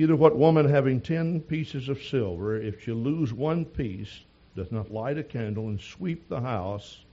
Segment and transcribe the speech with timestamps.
[0.00, 4.20] Either what woman having ten pieces of silver, if she lose one piece,
[4.54, 7.04] doth not light a candle and sweep the house,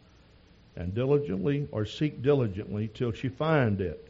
[0.76, 4.08] and diligently or seek diligently till she find it.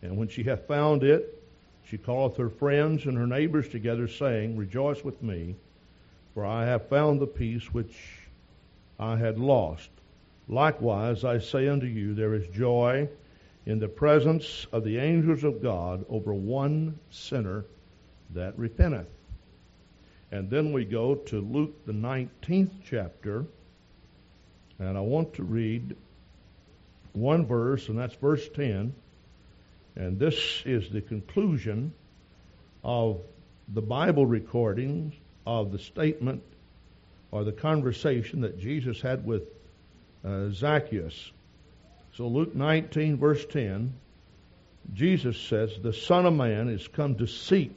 [0.00, 1.42] And when she hath found it,
[1.84, 5.56] she calleth her friends and her neighbors together, saying, Rejoice with me,
[6.32, 7.98] for I have found the piece which
[8.98, 9.90] I had lost.
[10.48, 13.10] Likewise, I say unto you, there is joy
[13.66, 17.66] in the presence of the angels of God over one sinner
[18.34, 19.06] that repenteth.
[20.32, 23.44] And then we go to Luke, the 19th chapter,
[24.78, 25.96] and I want to read
[27.12, 28.94] one verse, and that's verse 10.
[29.96, 31.92] And this is the conclusion
[32.84, 33.20] of
[33.68, 35.14] the Bible recordings
[35.46, 36.42] of the statement
[37.30, 39.42] or the conversation that Jesus had with
[40.24, 41.32] uh, Zacchaeus.
[42.16, 43.92] So, Luke 19, verse 10,
[44.94, 47.76] Jesus says, The Son of Man is come to seek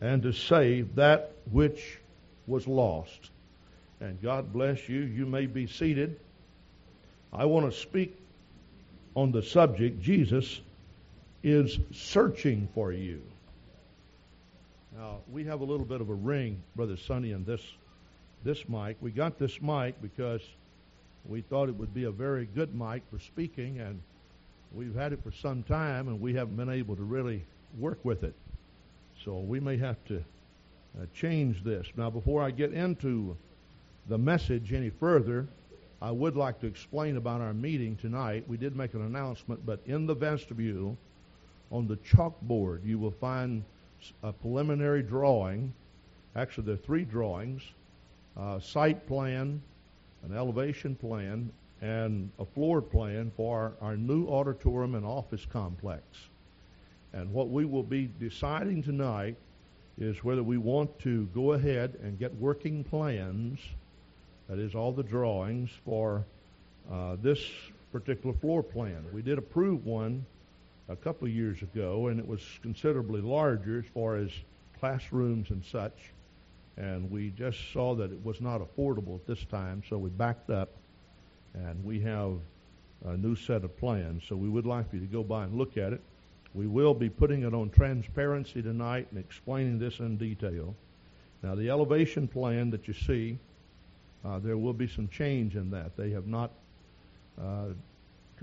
[0.00, 1.98] and to save that which
[2.46, 3.30] was lost.
[4.00, 5.00] And God bless you.
[5.00, 6.18] You may be seated.
[7.32, 8.16] I want to speak
[9.14, 10.60] on the subject Jesus
[11.42, 13.20] is searching for you.
[14.96, 17.62] Now, we have a little bit of a ring, Brother Sonny, in this
[18.42, 18.96] this mic.
[19.00, 20.40] We got this mic because
[21.26, 24.00] we thought it would be a very good mic for speaking, and
[24.72, 27.44] we've had it for some time, and we haven't been able to really
[27.78, 28.34] work with it.
[29.24, 31.86] So we may have to uh, change this.
[31.96, 33.36] Now, before I get into
[34.08, 35.46] the message any further,
[36.00, 38.44] I would like to explain about our meeting tonight.
[38.48, 40.96] We did make an announcement, but in the vestibule,
[41.70, 43.62] on the chalkboard, you will find
[44.22, 45.74] a preliminary drawing.
[46.34, 47.62] Actually, there are three drawings
[48.38, 49.60] uh, site plan,
[50.24, 51.50] an elevation plan,
[51.82, 56.02] and a floor plan for our new auditorium and office complex.
[57.12, 59.36] And what we will be deciding tonight
[59.98, 63.58] is whether we want to go ahead and get working plans,
[64.48, 66.24] that is, all the drawings for
[66.90, 67.40] uh, this
[67.92, 69.04] particular floor plan.
[69.12, 70.24] We did approve one
[70.88, 74.30] a couple of years ago, and it was considerably larger as far as
[74.78, 76.12] classrooms and such.
[76.76, 80.50] And we just saw that it was not affordable at this time, so we backed
[80.50, 80.70] up,
[81.54, 82.38] and we have
[83.04, 84.22] a new set of plans.
[84.28, 86.00] So we would like you to go by and look at it.
[86.54, 90.74] We will be putting it on transparency tonight and explaining this in detail.
[91.42, 93.38] Now, the elevation plan that you see,
[94.24, 95.96] uh, there will be some change in that.
[95.96, 96.50] They have not
[97.40, 97.68] uh,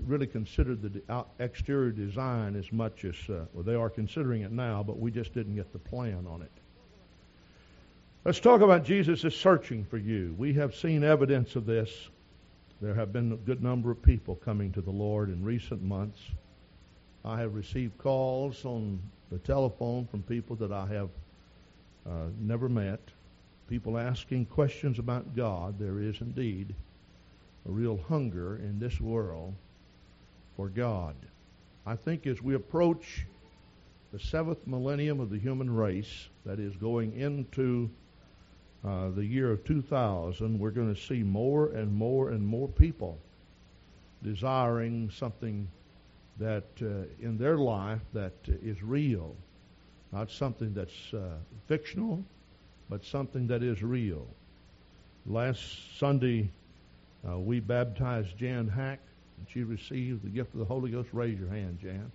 [0.00, 4.52] really considered the de- exterior design as much as, uh, well, they are considering it
[4.52, 6.50] now, but we just didn't get the plan on it.
[8.24, 10.34] Let's talk about Jesus is searching for you.
[10.36, 12.08] We have seen evidence of this.
[12.80, 16.20] There have been a good number of people coming to the Lord in recent months.
[17.28, 18.98] I have received calls on
[19.30, 21.10] the telephone from people that I have
[22.08, 23.00] uh, never met,
[23.68, 25.78] people asking questions about God.
[25.78, 26.74] There is indeed
[27.68, 29.54] a real hunger in this world
[30.56, 31.14] for God.
[31.84, 33.26] I think as we approach
[34.10, 37.90] the seventh millennium of the human race, that is going into
[38.86, 43.18] uh, the year of 2000, we're going to see more and more and more people
[44.22, 45.68] desiring something
[46.38, 49.34] that uh, in their life that is real,
[50.12, 52.24] not something that's uh, fictional,
[52.88, 54.26] but something that is real.
[55.26, 56.50] Last Sunday,
[57.28, 59.00] uh, we baptized Jan Hack,
[59.38, 61.08] and she received the gift of the Holy Ghost.
[61.12, 62.10] Raise your hand, Jan.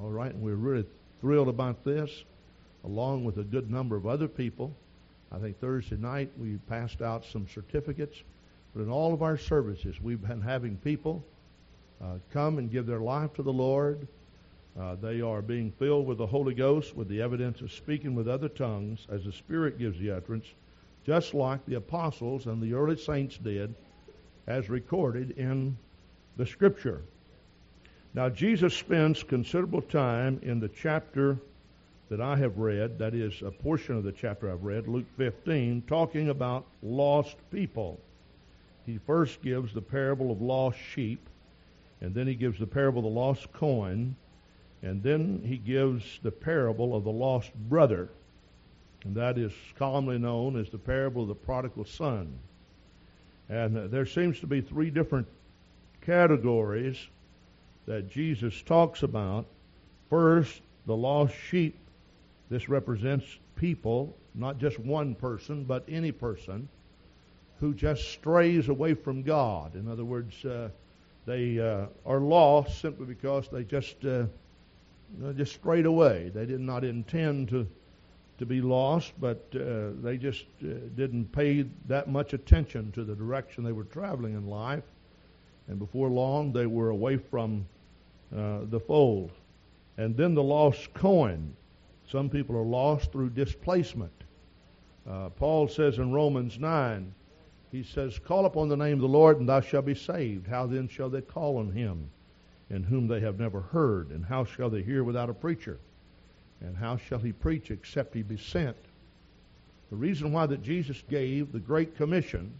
[0.00, 0.84] All right, and we're really
[1.20, 2.24] thrilled about this,
[2.84, 4.74] along with a good number of other people.
[5.30, 8.16] I think Thursday night we passed out some certificates,
[8.74, 11.24] but in all of our services we've been having people
[12.02, 14.06] uh, come and give their life to the Lord.
[14.78, 18.28] Uh, they are being filled with the Holy Ghost with the evidence of speaking with
[18.28, 20.46] other tongues as the Spirit gives the utterance,
[21.04, 23.74] just like the apostles and the early saints did,
[24.46, 25.76] as recorded in
[26.36, 27.02] the Scripture.
[28.12, 31.38] Now, Jesus spends considerable time in the chapter
[32.08, 35.82] that I have read, that is a portion of the chapter I've read, Luke 15,
[35.86, 37.98] talking about lost people.
[38.84, 41.28] He first gives the parable of lost sheep
[42.00, 44.16] and then he gives the parable of the lost coin,
[44.82, 48.08] and then he gives the parable of the lost brother.
[49.04, 52.38] And that is commonly known as the parable of the prodigal son.
[53.48, 55.26] And uh, there seems to be three different
[56.00, 56.98] categories
[57.86, 59.46] that Jesus talks about.
[60.10, 61.76] First, the lost sheep.
[62.48, 63.26] This represents
[63.56, 66.68] people, not just one person, but any person
[67.58, 69.74] who just strays away from God.
[69.74, 70.68] In other words, uh,
[71.26, 74.24] they uh, are lost simply because they just uh,
[75.34, 76.30] just straight away.
[76.34, 77.66] They did not intend to
[78.38, 83.14] to be lost, but uh, they just uh, didn't pay that much attention to the
[83.14, 84.84] direction they were traveling in life.
[85.68, 87.66] And before long, they were away from
[88.36, 89.30] uh, the fold.
[89.96, 91.54] And then the lost coin.
[92.08, 94.12] Some people are lost through displacement.
[95.08, 97.12] Uh, Paul says in Romans 9,
[97.72, 100.46] he says, Call upon the name of the Lord, and thou shalt be saved.
[100.46, 102.10] How then shall they call on him,
[102.70, 104.10] in whom they have never heard?
[104.10, 105.78] And how shall they hear without a preacher?
[106.60, 108.76] And how shall he preach except he be sent?
[109.90, 112.52] The reason why that Jesus gave the Great Commission,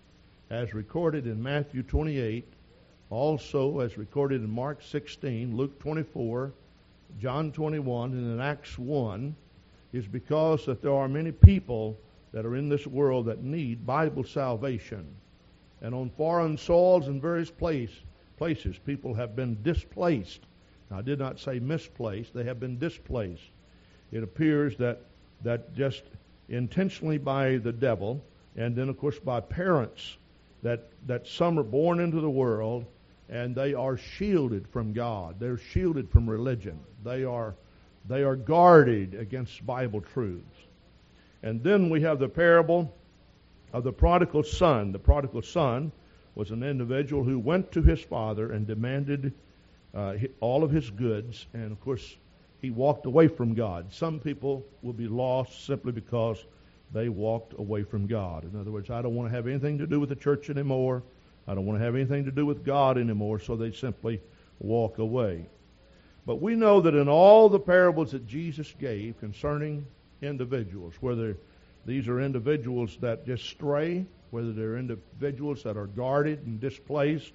[0.51, 2.47] as recorded in Matthew 28,
[3.11, 6.53] also as recorded in Mark 16, Luke 24,
[7.21, 9.35] John 21, and in Acts 1,
[9.93, 11.97] is because that there are many people
[12.33, 15.07] that are in this world that need Bible salvation.
[15.81, 17.91] And on foreign soils and various place,
[18.39, 20.41] places, people have been displaced.
[20.91, 23.51] Now, I did not say misplaced, they have been displaced
[24.13, 25.03] it appears that
[25.43, 26.03] that just
[26.49, 28.23] intentionally by the devil,
[28.57, 30.17] and then of course by parents,
[30.63, 32.87] that that some are born into the world
[33.29, 35.41] and they are shielded from God.
[35.41, 36.79] They're shielded from religion.
[37.05, 37.55] They are
[38.09, 40.45] they are guarded against Bible truths.
[41.43, 42.95] And then we have the parable
[43.73, 44.93] of the prodigal son.
[44.93, 45.93] The prodigal son
[46.35, 49.33] was an individual who went to his father and demanded
[49.95, 52.17] uh, all of his goods, and of course
[52.61, 53.93] he walked away from God.
[53.93, 56.45] Some people will be lost simply because
[56.93, 58.45] they walked away from God.
[58.45, 61.03] In other words, I don't want to have anything to do with the church anymore.
[61.49, 64.21] I don't want to have anything to do with God anymore, so they simply
[64.59, 65.47] walk away.
[66.27, 69.87] But we know that in all the parables that Jesus gave concerning
[70.23, 71.37] individuals, whether
[71.85, 77.33] these are individuals that just stray, whether they're individuals that are guarded and displaced,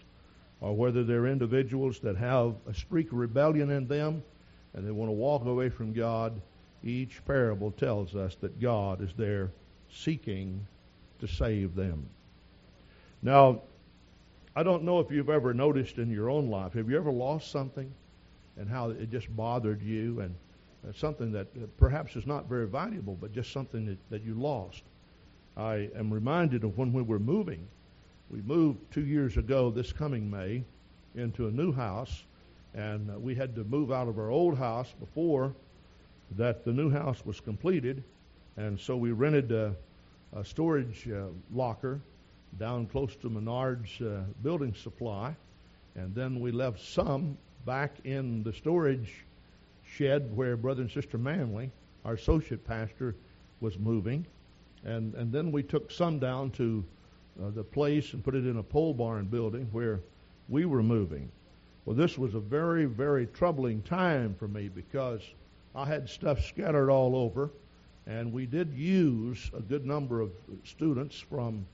[0.59, 4.23] or whether they're individuals that have a streak of rebellion in them,
[4.73, 6.39] and they want to walk away from God,
[6.83, 9.51] each parable tells us that God is there
[9.91, 10.65] seeking
[11.19, 12.07] to save them.
[13.21, 13.61] Now,
[14.55, 17.51] I don't know if you've ever noticed in your own life, have you ever lost
[17.51, 17.91] something
[18.57, 20.35] and how it just bothered you and
[20.95, 24.83] something that perhaps is not very valuable, but just something that, that you lost?
[25.55, 27.67] I am reminded of when we were moving.
[28.29, 30.63] We moved two years ago, this coming May,
[31.15, 32.23] into a new house
[32.73, 35.53] and uh, we had to move out of our old house before
[36.37, 38.03] that the new house was completed,
[38.55, 39.75] and so we rented a,
[40.33, 41.99] a storage uh, locker
[42.57, 45.35] down close to Menard's uh, building supply,
[45.95, 49.25] and then we left some back in the storage
[49.97, 51.71] shed where Brother and Sister Manley,
[52.05, 53.15] our associate pastor,
[53.59, 54.25] was moving,
[54.83, 56.83] and and then we took some down to
[57.41, 60.01] uh, the place and put it in a pole barn building where
[60.49, 61.31] we were moving.
[61.85, 65.21] Well, this was a very, very troubling time for me because
[65.73, 67.51] I had stuff scattered all over,
[68.05, 70.31] and we did use a good number of
[70.63, 71.65] students from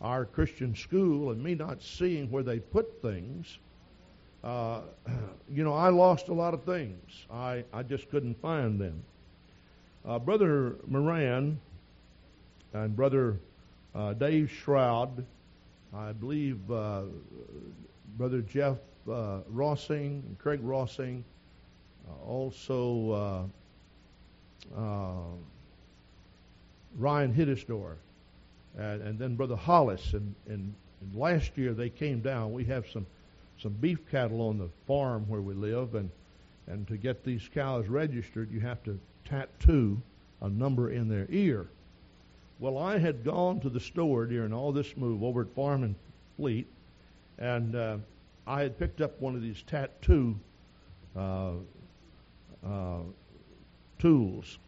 [0.00, 3.58] our Christian school, and me not seeing where they put things.
[4.44, 4.82] Uh,
[5.50, 7.26] you know, I lost a lot of things.
[7.32, 9.02] I, I just couldn't find them.
[10.06, 11.58] Uh, Brother Moran
[12.74, 13.38] and Brother
[13.94, 15.24] uh, Dave Shroud,
[15.94, 17.02] I believe uh,
[18.18, 18.76] Brother Jeff
[19.08, 21.22] uh, Rossing, and Craig Rossing,
[22.26, 23.48] also
[26.98, 27.96] Ryan Hiddesdorf,
[28.76, 30.12] and, and, then Brother Hollis.
[30.12, 32.52] And, and, and, last year they came down.
[32.52, 33.06] We have some
[33.60, 36.10] some beef cattle on the farm where we live, and
[36.66, 40.00] and to get these cows registered, you have to tattoo
[40.40, 41.66] a number in their ear.
[42.58, 45.94] Well, I had gone to the store during all this move over at Farm and
[46.36, 46.66] Fleet,
[47.38, 47.98] and uh,
[48.46, 50.38] I had picked up one of these tattoo
[51.16, 51.52] uh,
[52.66, 53.00] uh,
[53.98, 54.58] tools.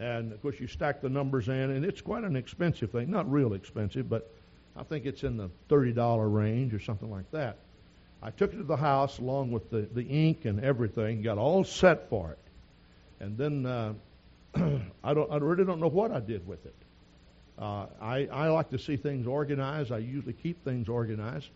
[0.00, 3.10] And of course, you stack the numbers in, and it's quite an expensive thing.
[3.10, 4.30] Not real expensive, but
[4.76, 7.58] I think it's in the $30 range or something like that.
[8.22, 11.64] I took it to the house along with the, the ink and everything, got all
[11.64, 12.38] set for it.
[13.20, 13.94] And then uh,
[15.04, 16.74] I, don't, I really don't know what I did with it.
[17.58, 19.92] Uh, I, I like to see things organized.
[19.92, 21.48] I usually keep things organized.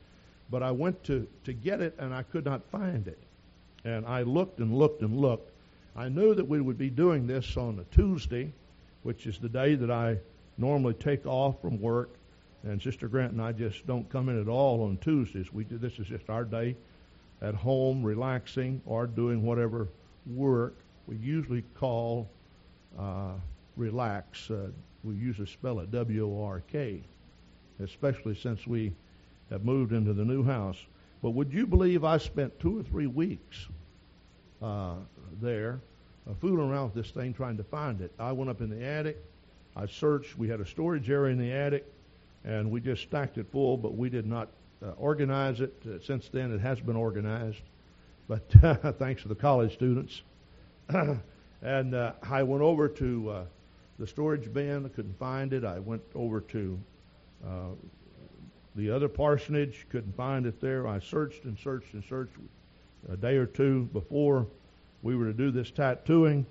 [0.50, 3.18] But I went to, to get it and I could not find it.
[3.84, 5.50] And I looked and looked and looked.
[5.96, 8.52] I knew that we would be doing this on a Tuesday,
[9.02, 10.18] which is the day that I
[10.58, 12.10] normally take off from work.
[12.64, 15.52] And Sister Grant and I just don't come in at all on Tuesdays.
[15.52, 16.76] We do this is just our day
[17.40, 19.88] at home, relaxing or doing whatever
[20.26, 20.76] work.
[21.08, 22.28] We usually call
[22.98, 23.32] uh,
[23.76, 24.50] relax.
[24.50, 24.68] Uh,
[25.02, 27.02] we usually spell it W O R K,
[27.82, 28.92] especially since we
[29.50, 30.78] have moved into the new house.
[31.20, 33.66] But would you believe I spent two or three weeks
[34.62, 34.94] uh,
[35.40, 35.80] there
[36.30, 38.12] uh, fooling around with this thing trying to find it.
[38.20, 39.20] I went up in the attic.
[39.74, 40.38] I searched.
[40.38, 41.91] We had a storage area in the attic,
[42.44, 44.48] and we just stacked it full, but we did not
[44.84, 45.74] uh, organize it.
[45.86, 47.62] Uh, since then, it has been organized,
[48.28, 48.50] but
[48.98, 50.22] thanks to the college students.
[51.62, 53.44] and uh, I went over to uh,
[53.98, 54.84] the storage bin.
[54.84, 55.64] I couldn't find it.
[55.64, 56.78] I went over to
[57.46, 57.48] uh,
[58.74, 59.86] the other parsonage.
[59.90, 60.86] Couldn't find it there.
[60.88, 62.32] I searched and searched and searched.
[63.10, 64.46] A day or two before
[65.02, 66.46] we were to do this tattooing,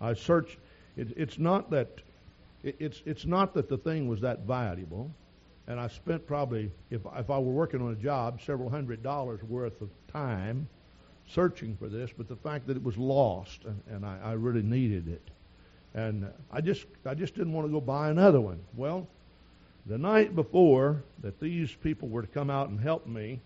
[0.00, 0.58] I searched.
[0.96, 1.88] It, it's not that
[2.62, 5.10] it, it's it's not that the thing was that valuable,
[5.68, 9.42] and I spent probably if if I were working on a job several hundred dollars
[9.44, 10.66] worth of time
[11.28, 14.62] searching for this, but the fact that it was lost and, and I, I really
[14.62, 15.30] needed it,
[15.94, 18.60] and I just I just didn't want to go buy another one.
[18.74, 19.06] Well,
[19.86, 23.40] the night before that these people were to come out and help me,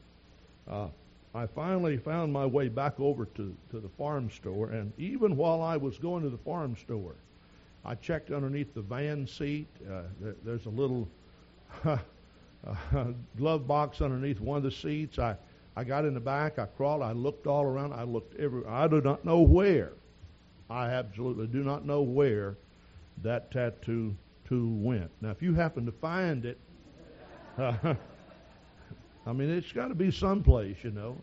[0.71, 0.89] uh,
[1.35, 5.61] I finally found my way back over to, to the farm store, and even while
[5.61, 7.15] I was going to the farm store,
[7.85, 9.67] I checked underneath the van seat.
[9.91, 11.09] Uh, there, there's a little
[13.37, 15.19] glove box underneath one of the seats.
[15.19, 15.37] I,
[15.77, 16.59] I got in the back.
[16.59, 17.03] I crawled.
[17.03, 17.93] I looked all around.
[17.93, 18.65] I looked every.
[18.67, 19.93] I do not know where.
[20.71, 22.57] I absolutely do not know where
[23.23, 24.17] that tattoo
[24.51, 25.11] went.
[25.21, 26.59] Now, if you happen to find it,
[27.59, 27.97] I
[29.33, 31.17] mean, it's got to be someplace, you know.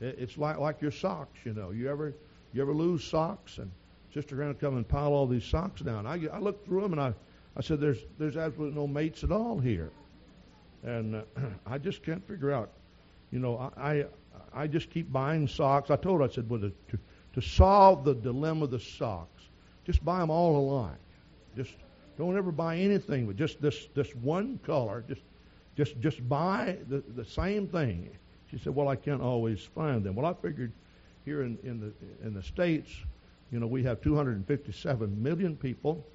[0.00, 1.70] It's like like your socks, you know.
[1.70, 2.14] You ever
[2.52, 3.70] you ever lose socks and
[4.12, 6.06] Sister Grant come and pile all these socks down.
[6.06, 7.14] I, I looked through them and I,
[7.56, 9.90] I said, there's there's absolutely no mates at all here,
[10.82, 11.22] and uh,
[11.66, 12.70] I just can't figure out.
[13.32, 14.04] You know, I, I
[14.52, 15.90] I just keep buying socks.
[15.90, 16.98] I told her I said, well, to
[17.34, 19.42] to solve the dilemma of the socks,
[19.84, 20.96] just buy them all alike.
[21.56, 21.72] Just
[22.18, 25.02] don't ever buy anything with just this this one color.
[25.08, 25.22] Just
[25.76, 28.10] just just buy the, the same thing.
[28.50, 30.72] She said, "Well, I can't always find them." Well, I figured
[31.24, 31.92] here in, in the
[32.26, 32.90] in the states,
[33.50, 36.06] you know, we have 257 million people.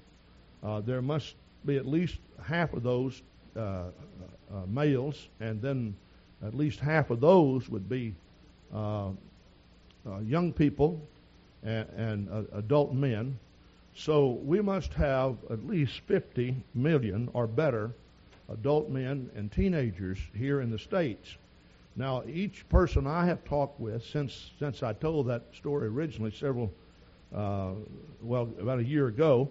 [0.62, 3.22] Uh, there must be at least half of those
[3.56, 5.94] uh, uh, males, and then
[6.44, 8.14] at least half of those would be
[8.74, 9.08] uh,
[10.06, 11.00] uh, young people
[11.62, 13.38] and, and uh, adult men.
[13.94, 17.92] So we must have at least 50 million or better
[18.48, 21.36] adult men and teenagers here in the States.
[21.94, 26.72] Now, each person I have talked with since since I told that story originally, several,
[27.34, 27.72] uh,
[28.22, 29.50] well, about a year ago,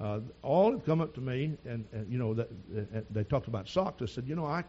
[0.00, 2.48] uh, all have come up to me and, and you know that,
[3.12, 4.02] they talked about socks.
[4.02, 4.64] I said, you know, I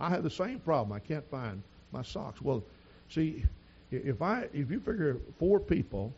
[0.00, 0.92] I have the same problem.
[0.92, 1.62] I can't find
[1.92, 2.42] my socks.
[2.42, 2.62] Well,
[3.08, 3.44] see,
[3.90, 6.12] if I if you figure four people,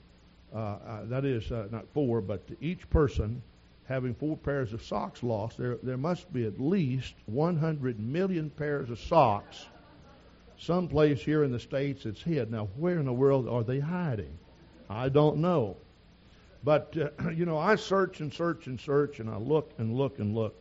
[0.54, 3.42] uh, uh that is uh, not four, but each person
[3.86, 8.90] having four pairs of socks lost, there there must be at least 100 million pairs
[8.90, 9.66] of socks
[10.58, 12.50] someplace here in the States it's hid.
[12.50, 14.38] Now, where in the world are they hiding?
[14.88, 15.76] I don't know.
[16.64, 20.18] But, uh, you know, I search and search and search, and I look and look
[20.18, 20.54] and look.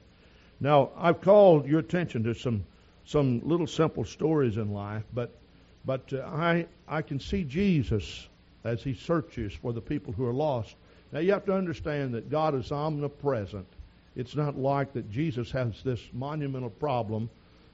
[0.59, 2.63] Now, I've called your attention to some,
[3.05, 5.31] some little simple stories in life, but,
[5.85, 8.27] but uh, I, I can see Jesus
[8.63, 10.75] as he searches for the people who are lost.
[11.11, 13.67] Now, you have to understand that God is omnipresent.
[14.15, 17.29] It's not like that Jesus has this monumental problem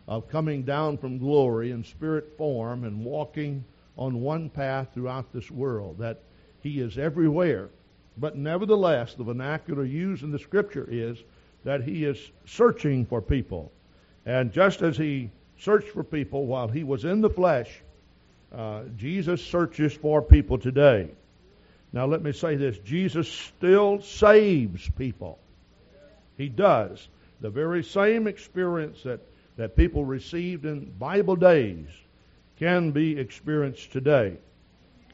[0.07, 3.63] of coming down from glory in spirit form and walking
[3.97, 6.19] on one path throughout this world, that
[6.61, 7.69] he is everywhere.
[8.17, 11.17] But nevertheless, the vernacular used in the scripture is
[11.63, 13.71] that he is searching for people.
[14.25, 17.69] And just as he searched for people while he was in the flesh,
[18.51, 21.09] uh, Jesus searches for people today.
[21.93, 25.39] Now, let me say this Jesus still saves people.
[26.37, 27.07] He does.
[27.41, 29.21] The very same experience that
[29.57, 31.87] that people received in Bible days
[32.57, 34.37] can be experienced today.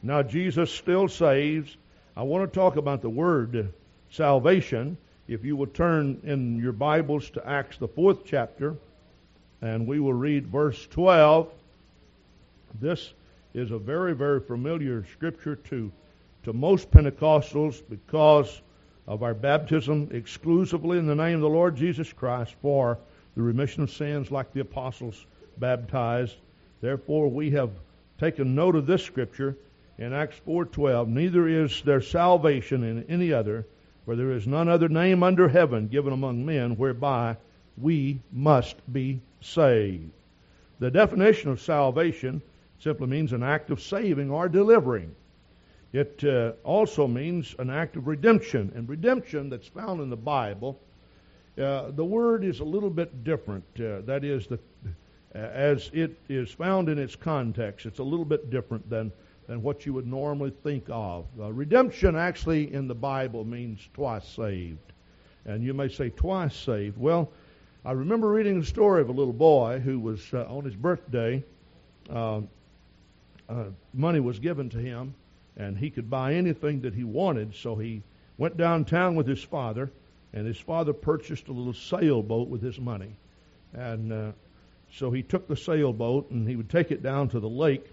[0.02, 1.76] Now, Jesus still saves.
[2.18, 3.72] I want to talk about the word
[4.10, 4.98] salvation.
[5.28, 8.74] If you will turn in your Bibles to Acts, the fourth chapter,
[9.62, 11.48] and we will read verse 12.
[12.80, 13.12] This
[13.54, 15.92] is a very, very familiar scripture to,
[16.42, 18.62] to most Pentecostals because
[19.06, 22.98] of our baptism exclusively in the name of the Lord Jesus Christ for
[23.36, 25.24] the remission of sins like the apostles
[25.58, 26.34] baptized.
[26.80, 27.70] Therefore, we have
[28.18, 29.56] taken note of this scripture
[29.98, 31.08] in Acts 4:12.
[31.08, 33.66] Neither is there salvation in any other,
[34.04, 37.36] for there is none other name under heaven given among men whereby
[37.76, 40.10] we must be saved.
[40.78, 42.40] The definition of salvation
[42.78, 45.14] simply means an act of saving or delivering.
[45.92, 50.78] It uh, also means an act of redemption, and redemption that's found in the Bible
[51.58, 53.64] uh, the word is a little bit different.
[53.76, 54.58] Uh, that is, the,
[55.34, 59.10] as it is found in its context, it's a little bit different than
[59.48, 61.24] than what you would normally think of.
[61.40, 64.92] Uh, redemption actually in the Bible means twice saved.
[65.46, 66.98] And you may say, twice saved.
[66.98, 67.32] Well,
[67.84, 71.42] I remember reading the story of a little boy who was uh, on his birthday.
[72.10, 72.42] Uh,
[73.48, 73.64] uh,
[73.94, 75.14] money was given to him,
[75.56, 77.54] and he could buy anything that he wanted.
[77.54, 78.02] So he
[78.36, 79.90] went downtown with his father,
[80.34, 83.16] and his father purchased a little sailboat with his money.
[83.72, 84.32] And uh,
[84.92, 87.86] so he took the sailboat and he would take it down to the lake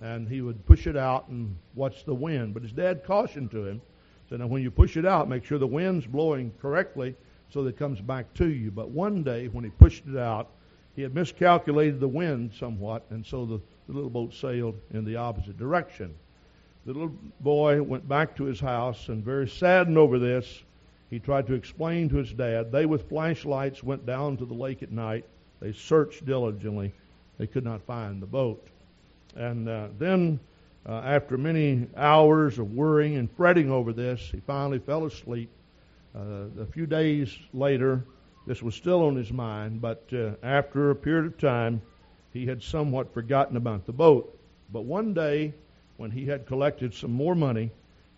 [0.00, 2.54] and he would push it out and watch the wind.
[2.54, 3.80] But his dad cautioned to him,
[4.28, 7.14] said, now when you push it out, make sure the wind's blowing correctly
[7.50, 8.70] so that it comes back to you.
[8.70, 10.48] But one day when he pushed it out,
[10.96, 15.16] he had miscalculated the wind somewhat, and so the, the little boat sailed in the
[15.16, 16.14] opposite direction.
[16.86, 20.62] The little boy went back to his house, and very saddened over this,
[21.10, 22.72] he tried to explain to his dad.
[22.72, 25.24] They, with flashlights, went down to the lake at night.
[25.60, 26.92] They searched diligently.
[27.38, 28.66] They could not find the boat.
[29.36, 30.40] And uh, then,
[30.86, 35.50] uh, after many hours of worrying and fretting over this, he finally fell asleep.
[36.14, 38.04] Uh, a few days later,
[38.46, 41.80] this was still on his mind, but uh, after a period of time,
[42.32, 44.38] he had somewhat forgotten about the boat.
[44.72, 45.54] But one day,
[45.96, 47.70] when he had collected some more money,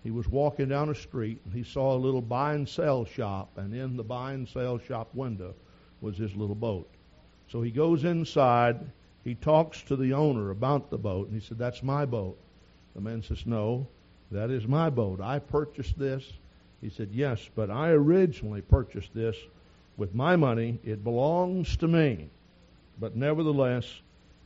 [0.02, 3.56] he was walking down a street and he saw a little buy and sell shop,
[3.56, 5.54] and in the buy and sell shop window
[6.00, 6.88] was his little boat.
[7.48, 8.80] So he goes inside
[9.24, 12.36] he talks to the owner about the boat, and he said, That's my boat.
[12.94, 13.86] The man says, No,
[14.30, 15.20] that is my boat.
[15.20, 16.32] I purchased this.
[16.80, 19.36] He said, Yes, but I originally purchased this
[19.96, 20.78] with my money.
[20.84, 22.28] It belongs to me.
[22.98, 23.84] But nevertheless,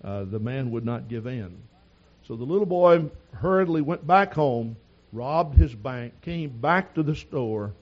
[0.04, 1.56] uh, the man would not give in.
[2.26, 4.76] So the little boy hurriedly went back home,
[5.12, 7.72] robbed his bank, came back to the store,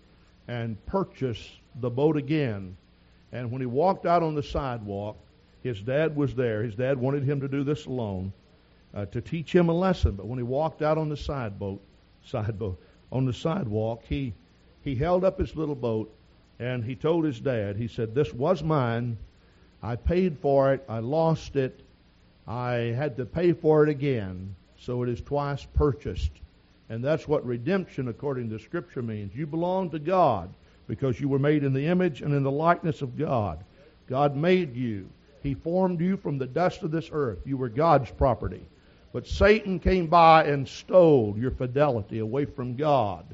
[0.47, 2.77] and purchased the boat again.
[3.33, 5.17] And when he walked out on the sidewalk,
[5.65, 6.63] his dad was there.
[6.63, 8.35] His dad wanted him to do this alone
[8.95, 10.13] uh, to teach him a lesson.
[10.13, 11.81] But when he walked out on the side boat,
[12.25, 12.79] side boat,
[13.11, 14.35] on the sidewalk, he
[14.83, 16.15] he held up his little boat
[16.59, 17.77] and he told his dad.
[17.77, 19.17] He said, "This was mine.
[19.83, 20.85] I paid for it.
[20.87, 21.81] I lost it.
[22.47, 24.55] I had to pay for it again.
[24.79, 26.31] So it is twice purchased."
[26.91, 29.35] And that's what redemption, according to Scripture, means.
[29.35, 30.53] You belong to God
[30.87, 33.65] because you were made in the image and in the likeness of God.
[34.07, 35.09] God made you.
[35.45, 37.39] He formed you from the dust of this earth.
[37.45, 38.67] You were God's property.
[39.13, 43.27] But Satan came by and stole your fidelity away from God.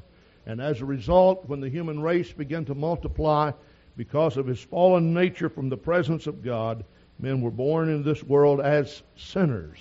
[0.45, 3.51] And as a result, when the human race began to multiply
[3.95, 6.83] because of his fallen nature from the presence of God,
[7.17, 9.79] men were born into this world as sinners.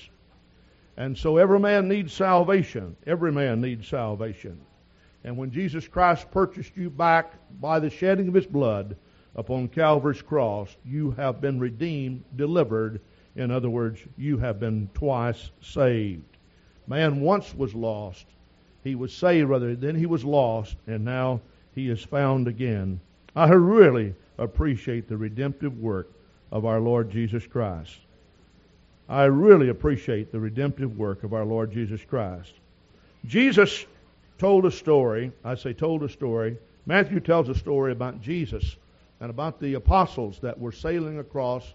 [0.96, 2.94] And so every man needs salvation.
[3.06, 4.60] Every man needs salvation.
[5.24, 8.96] And when Jesus Christ purchased you back by the shedding of his blood,
[9.36, 13.00] upon Calvary's cross, you have been redeemed, delivered.
[13.36, 16.24] In other words, you have been twice saved.
[16.86, 18.26] Man once was lost.
[18.82, 21.40] He was saved, rather, then he was lost, and now
[21.74, 23.00] he is found again.
[23.36, 26.10] I really appreciate the redemptive work
[26.50, 27.96] of our Lord Jesus Christ.
[29.08, 32.52] I really appreciate the redemptive work of our Lord Jesus Christ.
[33.26, 33.84] Jesus
[34.38, 35.32] told a story.
[35.44, 36.56] I say told a story.
[36.86, 38.76] Matthew tells a story about Jesus
[39.20, 41.74] and about the apostles that were sailing across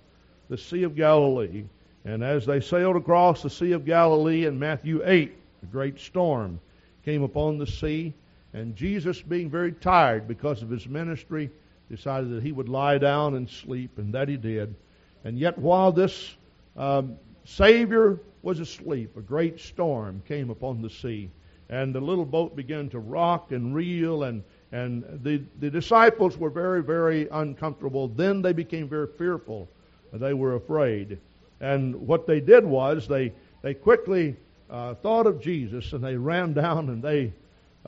[0.49, 1.65] the Sea of Galilee.
[2.03, 5.31] And as they sailed across the Sea of Galilee in Matthew 8,
[5.63, 6.59] a great storm
[7.03, 8.13] came upon the sea.
[8.53, 11.49] And Jesus, being very tired because of his ministry,
[11.89, 14.75] decided that he would lie down and sleep, and that he did.
[15.23, 16.35] And yet, while this
[16.77, 21.29] um, Savior was asleep, a great storm came upon the sea.
[21.69, 24.43] And the little boat began to rock and reel, and
[24.75, 28.09] and the, the disciples were very, very uncomfortable.
[28.09, 29.69] Then they became very fearful.
[30.11, 31.17] They were afraid.
[31.61, 34.35] And what they did was they, they quickly
[34.69, 37.31] uh, thought of Jesus and they ran down and they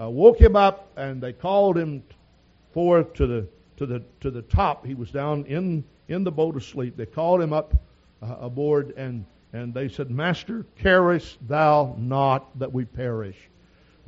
[0.02, 2.04] uh, woke him up and they called him
[2.74, 4.86] forth to the, to the, to the top.
[4.86, 6.96] He was down in, in the boat asleep.
[6.96, 7.76] They called him up
[8.22, 13.36] uh, aboard and, and they said, Master, carest thou not that we perish?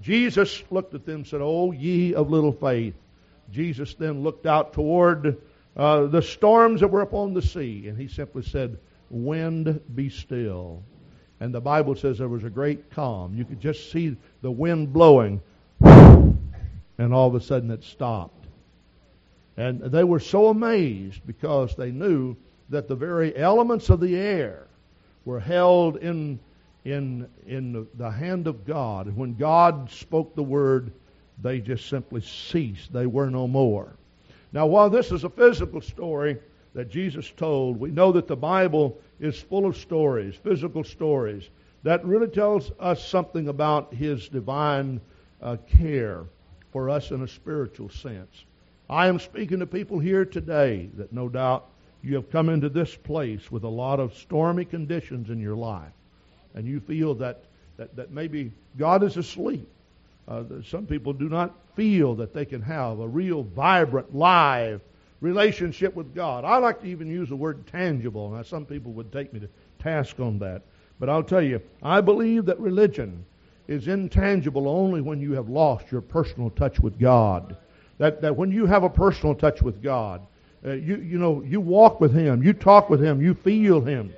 [0.02, 2.96] Jesus looked at them and said, Oh, ye of little faith.
[3.52, 5.42] Jesus then looked out toward
[5.76, 8.78] uh, the storms that were upon the sea, and he simply said,
[9.10, 10.84] Wind, be still.
[11.40, 13.34] And the Bible says there was a great calm.
[13.36, 15.42] You could just see the wind blowing,
[15.82, 18.46] and all of a sudden it stopped.
[19.58, 22.36] And they were so amazed because they knew
[22.70, 24.68] that the very elements of the air
[25.26, 26.40] were held in
[26.86, 29.16] in, in the hand of God.
[29.16, 30.92] When God spoke the word,
[31.42, 32.92] they just simply ceased.
[32.92, 33.96] They were no more.
[34.52, 36.38] Now, while this is a physical story
[36.74, 41.50] that Jesus told, we know that the Bible is full of stories, physical stories.
[41.84, 45.00] that really tells us something about His divine
[45.42, 46.26] uh, care
[46.72, 48.44] for us in a spiritual sense.
[48.90, 51.70] I am speaking to people here today that no doubt
[52.02, 55.92] you have come into this place with a lot of stormy conditions in your life,
[56.56, 57.44] and you feel that,
[57.78, 59.68] that, that maybe God is asleep.
[60.28, 64.82] Uh, some people do not feel that they can have a real, vibrant, live
[65.22, 66.46] relationship with God.
[66.46, 68.30] I like to even use the word tangible.
[68.30, 70.62] Now, some people would take me to task on that.
[71.00, 73.26] But I'll tell you, I believe that religion
[73.68, 77.56] is intangible only when you have lost your personal touch with God.
[77.98, 80.22] That, that when you have a personal touch with God,
[80.66, 84.14] uh, you, you know, you walk with Him, you talk with Him, you feel Him.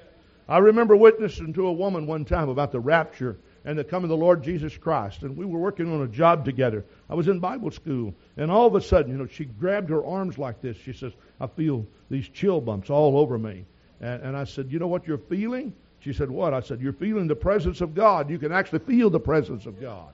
[0.52, 4.20] I remember witnessing to a woman one time about the rapture and the coming of
[4.20, 5.22] the Lord Jesus Christ.
[5.22, 6.84] And we were working on a job together.
[7.10, 8.14] I was in Bible school.
[8.36, 10.76] And all of a sudden, you know, she grabbed her arms like this.
[10.76, 13.64] She says, I feel these chill bumps all over me.
[14.02, 15.72] And, and I said, You know what you're feeling?
[16.00, 16.54] She said, What?
[16.54, 18.30] I said, You're feeling the presence of God.
[18.30, 20.12] You can actually feel the presence of God.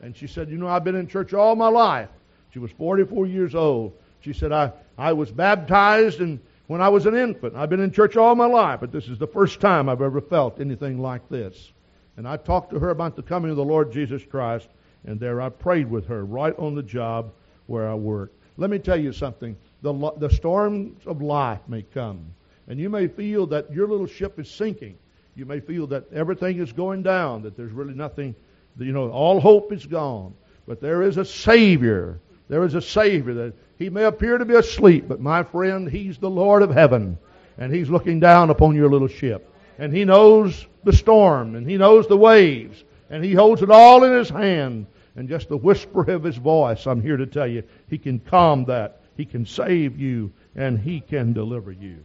[0.00, 2.08] And she said, You know, I've been in church all my life.
[2.54, 3.92] She was 44 years old.
[4.20, 7.54] She said, I, I was baptized and when I was an infant.
[7.56, 10.20] I've been in church all my life, but this is the first time I've ever
[10.20, 11.72] felt anything like this.
[12.16, 14.68] And I talked to her about the coming of the Lord Jesus Christ,
[15.04, 17.32] and there I prayed with her right on the job
[17.66, 18.32] where I work.
[18.56, 19.56] Let me tell you something.
[19.82, 22.24] The, the storms of life may come,
[22.68, 24.96] and you may feel that your little ship is sinking.
[25.34, 28.34] You may feel that everything is going down, that there's really nothing,
[28.78, 30.34] you know, all hope is gone.
[30.66, 32.20] But there is a Savior.
[32.48, 36.18] There is a Savior that He may appear to be asleep, but my friend, He's
[36.18, 37.18] the Lord of heaven,
[37.58, 39.52] and He's looking down upon your little ship.
[39.78, 44.04] And He knows the storm, and He knows the waves, and He holds it all
[44.04, 44.86] in His hand.
[45.16, 48.64] And just the whisper of His voice, I'm here to tell you, He can calm
[48.66, 49.00] that.
[49.16, 52.04] He can save you, and He can deliver you.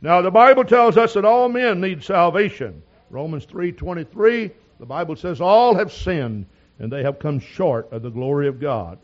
[0.00, 2.82] Now the Bible tells us that all men need salvation.
[3.08, 6.46] Romans 3:23, the Bible says all have sinned
[6.78, 8.98] and they have come short of the glory of God.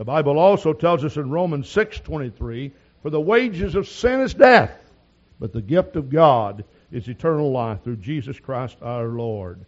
[0.00, 4.72] The Bible also tells us in Romans 6:23, for the wages of sin is death,
[5.38, 9.58] but the gift of God is eternal life through Jesus Christ our Lord.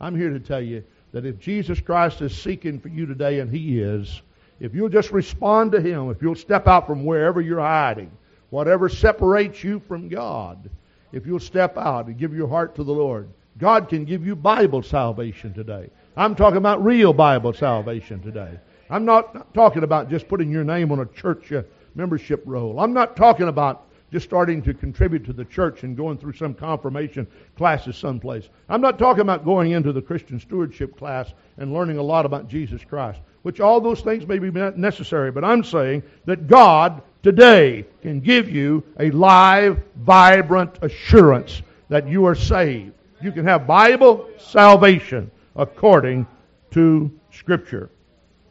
[0.00, 3.50] I'm here to tell you that if Jesus Christ is seeking for you today and
[3.50, 4.22] he is,
[4.60, 8.10] if you'll just respond to him, if you'll step out from wherever you're hiding,
[8.52, 10.68] Whatever separates you from God,
[11.10, 13.28] if you'll step out and give your heart to the Lord,
[13.58, 15.88] God can give you Bible salvation today.
[16.18, 18.58] I'm talking about real Bible salvation today.
[18.92, 21.62] I'm not talking about just putting your name on a church uh,
[21.94, 22.78] membership roll.
[22.78, 26.52] I'm not talking about just starting to contribute to the church and going through some
[26.52, 27.26] confirmation
[27.56, 28.50] classes someplace.
[28.68, 32.48] I'm not talking about going into the Christian stewardship class and learning a lot about
[32.48, 37.86] Jesus Christ, which all those things may be necessary, but I'm saying that God today
[38.02, 42.92] can give you a live, vibrant assurance that you are saved.
[43.22, 46.26] You can have Bible salvation according
[46.72, 47.88] to Scripture.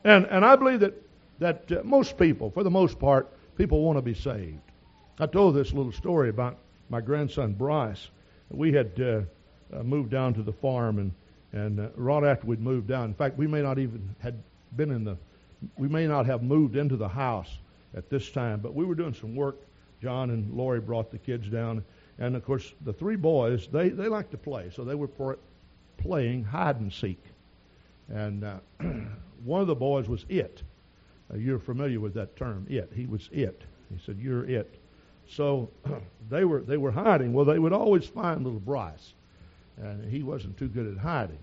[0.03, 0.93] And, and I believe that,
[1.39, 4.59] that uh, most people, for the most part, people want to be saved.
[5.19, 6.57] I told this little story about
[6.89, 8.09] my grandson Bryce.
[8.49, 9.21] We had uh,
[9.73, 11.11] uh, moved down to the farm, and,
[11.53, 14.41] and uh, right after we'd moved down, in fact, we may not even had
[14.75, 15.17] been in the,
[15.77, 17.59] we may not have moved into the house
[17.95, 18.59] at this time.
[18.59, 19.57] But we were doing some work.
[20.01, 21.83] John and Lori brought the kids down,
[22.17, 25.37] and of course the three boys they they like to play, so they were for
[25.97, 27.23] playing hide and seek.
[28.09, 28.57] And uh,
[29.43, 30.63] one of the boys was it.
[31.31, 32.91] Uh, you're familiar with that term, it.
[32.95, 33.61] He was it.
[33.89, 34.75] He said, "You're it."
[35.29, 35.69] So
[36.29, 37.33] they were they were hiding.
[37.33, 39.13] Well, they would always find little Bryce,
[39.77, 41.39] and he wasn't too good at hiding.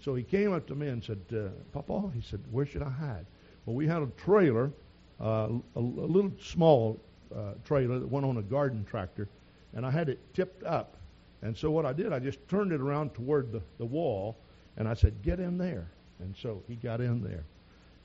[0.00, 2.90] So he came up to me and said, uh, "Papa," he said, "Where should I
[2.90, 3.26] hide?"
[3.66, 4.72] Well, we had a trailer
[5.20, 6.98] uh, a, a, little small
[7.34, 9.28] uh, trailer that went on a garden tractor,
[9.74, 10.96] and I had it tipped up.
[11.42, 14.36] And so what I did, I just turned it around toward the, the wall,
[14.76, 15.88] and I said, "Get in there."
[16.20, 17.44] And so he got in there,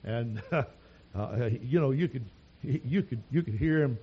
[0.03, 0.41] and
[1.15, 2.25] uh, you know you could
[2.63, 3.99] you could you could hear him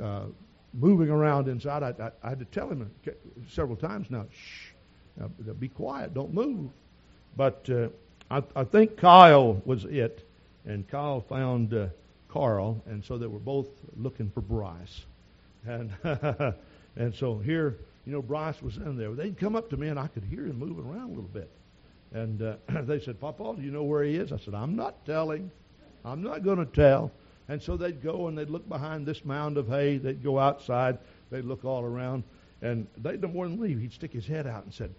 [0.00, 0.24] uh,
[0.72, 1.82] moving around inside.
[1.82, 2.90] I, I, I had to tell him
[3.48, 4.70] several times now, "Shh,
[5.18, 6.70] now, be quiet, don't move."
[7.36, 7.88] But uh,
[8.30, 10.26] I, I think Kyle was it,
[10.64, 11.86] and Kyle found uh,
[12.28, 15.04] Carl, and so they were both looking for Bryce.
[15.66, 15.90] And
[16.96, 19.12] and so here, you know, Bryce was in there.
[19.12, 21.50] They'd come up to me, and I could hear him moving around a little bit.
[22.12, 24.32] And uh, they said, Papa, do you know where he is?
[24.32, 25.50] I said, I'm not telling.
[26.04, 27.10] I'm not going to tell.
[27.48, 29.98] And so they'd go and they'd look behind this mound of hay.
[29.98, 30.98] They'd go outside.
[31.30, 32.22] They'd look all around.
[32.62, 33.80] And they'd no more than leave.
[33.80, 34.94] He'd stick his head out and said,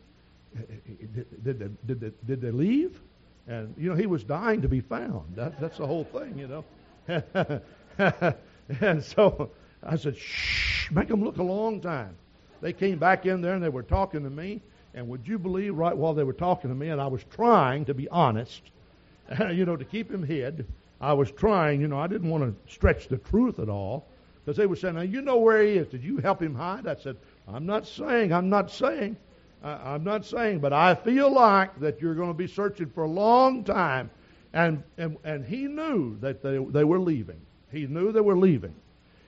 [0.56, 3.00] did, did, they, did, they, did they leave?
[3.47, 5.36] And, you know, he was dying to be found.
[5.36, 7.62] That, that's the whole thing, you know.
[8.82, 9.50] and so
[9.84, 12.15] I said, shh, make them look a long time.
[12.62, 14.62] They came back in there and they were talking to me.
[14.93, 17.86] And would you believe, right while they were talking to me, and I was trying
[17.86, 18.62] to be honest,
[19.51, 20.65] you know, to keep him hid,
[20.99, 24.06] I was trying, you know, I didn't want to stretch the truth at all.
[24.43, 25.88] Because they were saying, now you know where he is.
[25.88, 26.88] Did you help him hide?
[26.88, 27.15] I said,
[27.47, 29.15] I'm not saying, I'm not saying,
[29.63, 33.04] I, I'm not saying, but I feel like that you're going to be searching for
[33.04, 34.10] a long time.
[34.54, 37.39] And, and, and he knew that they, they were leaving.
[37.71, 38.73] He knew they were leaving.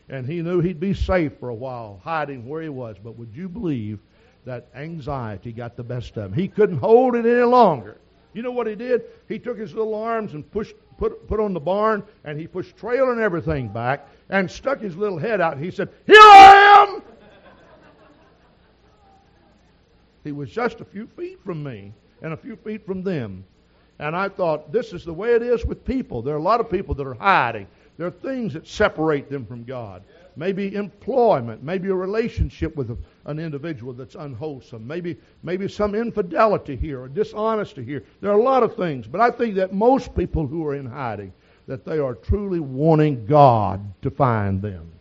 [0.10, 2.97] And he knew he'd be safe for a while, hiding where he was.
[3.02, 3.99] But would you believe
[4.45, 6.34] that anxiety got the best of him?
[6.34, 7.97] He couldn't hold it any longer.
[8.34, 9.03] You know what he did?
[9.27, 12.75] He took his little arms and pushed, put, put on the barn, and he pushed
[12.77, 15.58] trail and everything back, and stuck his little head out.
[15.58, 17.01] He said, "Here I am."
[20.23, 23.43] he was just a few feet from me, and a few feet from them.
[23.99, 26.21] And I thought, this is the way it is with people.
[26.21, 27.67] There are a lot of people that are hiding.
[27.97, 30.03] There are things that separate them from God.
[30.36, 37.02] Maybe employment, maybe a relationship with an individual that's unwholesome, maybe maybe some infidelity here
[37.02, 38.04] or dishonesty here.
[38.22, 40.86] There are a lot of things, but I think that most people who are in
[40.86, 41.34] hiding
[41.67, 44.91] that they are truly wanting God to find them.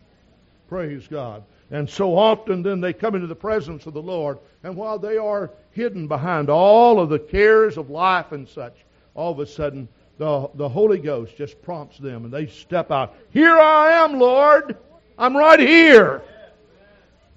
[0.69, 1.43] Praise God.
[1.71, 5.17] And so often then they come into the presence of the Lord, and while they
[5.17, 8.75] are hidden behind all of the cares of life and such,
[9.15, 13.15] all of a sudden the, the Holy Ghost just prompts them and they step out.
[13.31, 14.77] Here I am, Lord.
[15.17, 16.21] I'm right here.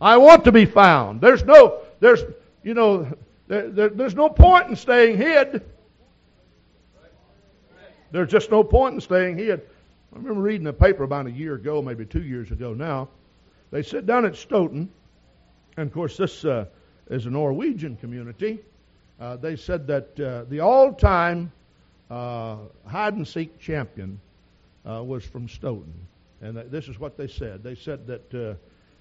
[0.01, 1.21] I want to be found.
[1.21, 2.23] There's no, there's,
[2.63, 3.09] you know,
[3.49, 5.63] there, there, there's no point in staying hid.
[8.13, 9.63] There's just no point in staying hid.
[10.13, 13.09] I remember reading a paper about a year ago, maybe two years ago now.
[13.71, 14.89] They sit down at Stoughton,
[15.77, 16.67] and of course, this uh,
[17.11, 18.61] is a Norwegian community.
[19.21, 21.51] Uh, they said that uh, the all time
[22.11, 24.21] uh, hide and seek champion
[24.89, 25.95] uh, was from Stoughton.
[26.43, 27.63] And this is what they said.
[27.63, 28.55] They said that uh,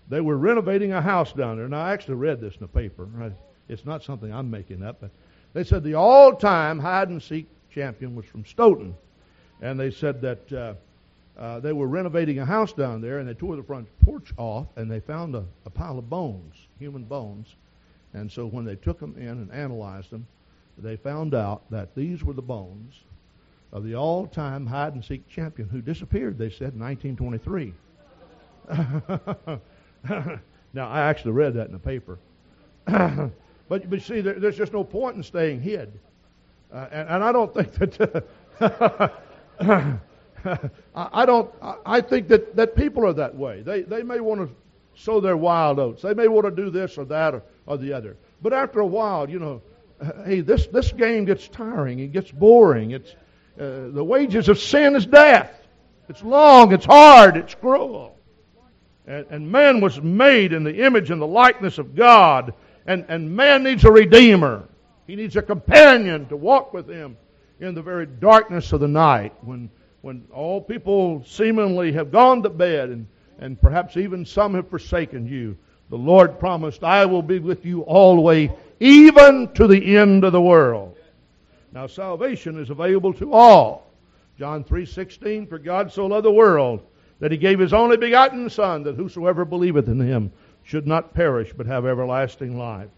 [0.10, 1.66] they were renovating a house down there.
[1.66, 3.08] And I actually read this in the paper.
[3.68, 4.98] It's not something I'm making up.
[5.02, 5.12] But
[5.54, 8.96] they said the all time hide and seek champion was from Stoughton.
[9.62, 10.74] And they said that uh,
[11.38, 14.68] uh, they were renovating a house down there and they tore the front porch off
[14.76, 17.56] and they found a, a pile of bones, human bones.
[18.14, 20.26] And so when they took them in and analyzed them,
[20.78, 22.96] they found out that these were the bones
[23.72, 27.74] of the all time hide and seek champion who disappeared, they said, in 1923.
[30.74, 32.18] now, I actually read that in the paper.
[32.86, 33.32] but,
[33.70, 36.00] but you see, there, there's just no point in staying hid.
[36.74, 38.26] Uh, and, and, I don't think that.
[40.96, 41.54] I don't.
[41.86, 43.62] I think that, that people are that way.
[43.62, 44.50] They they may want to
[44.96, 46.02] sow their wild oats.
[46.02, 48.18] They may want to do this or that or, or the other.
[48.42, 49.62] But after a while, you know,
[50.26, 52.00] hey, this, this game gets tiring.
[52.00, 52.92] It gets boring.
[52.92, 53.16] It's,
[53.60, 55.52] uh, the wages of sin is death.
[56.10, 58.18] It's long, it's hard, it's cruel.
[59.08, 62.54] And, and man was made in the image and the likeness of God.
[62.86, 64.68] And, and man needs a redeemer.
[65.08, 67.18] He needs a companion to walk with him
[67.60, 69.70] in the very darkness of the night when,
[70.02, 73.08] when all people seemingly have gone to bed and,
[73.40, 75.58] and perhaps even some have forsaken you.
[75.90, 80.42] The Lord promised, I will be with you always even to the end of the
[80.42, 80.95] world.
[81.76, 83.92] Now salvation is available to all.
[84.40, 86.82] John 3:16 for God so loved the world
[87.20, 90.32] that he gave his only begotten son that whosoever believeth in him
[90.64, 92.90] should not perish but have everlasting life.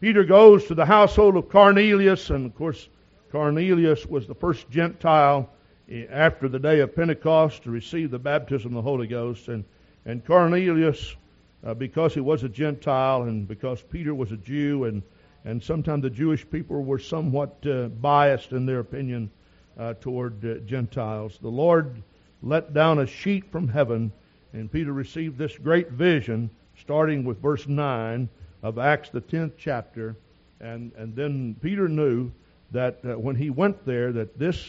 [0.00, 2.90] Peter goes to the household of Cornelius and of course
[3.30, 5.48] Cornelius was the first Gentile
[6.10, 9.64] after the day of Pentecost to receive the baptism of the Holy Ghost and
[10.04, 11.16] and Cornelius
[11.64, 15.02] uh, because he was a Gentile and because Peter was a Jew, and,
[15.44, 19.30] and sometimes the Jewish people were somewhat uh, biased in their opinion
[19.78, 21.38] uh, toward uh, Gentiles.
[21.40, 22.02] The Lord
[22.42, 24.12] let down a sheet from heaven,
[24.52, 28.28] and Peter received this great vision, starting with verse 9
[28.62, 30.16] of Acts, the 10th chapter.
[30.60, 32.30] And, and then Peter knew
[32.70, 34.68] that uh, when he went there, that this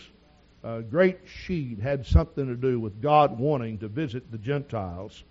[0.64, 5.24] uh, great sheet had something to do with God wanting to visit the Gentiles.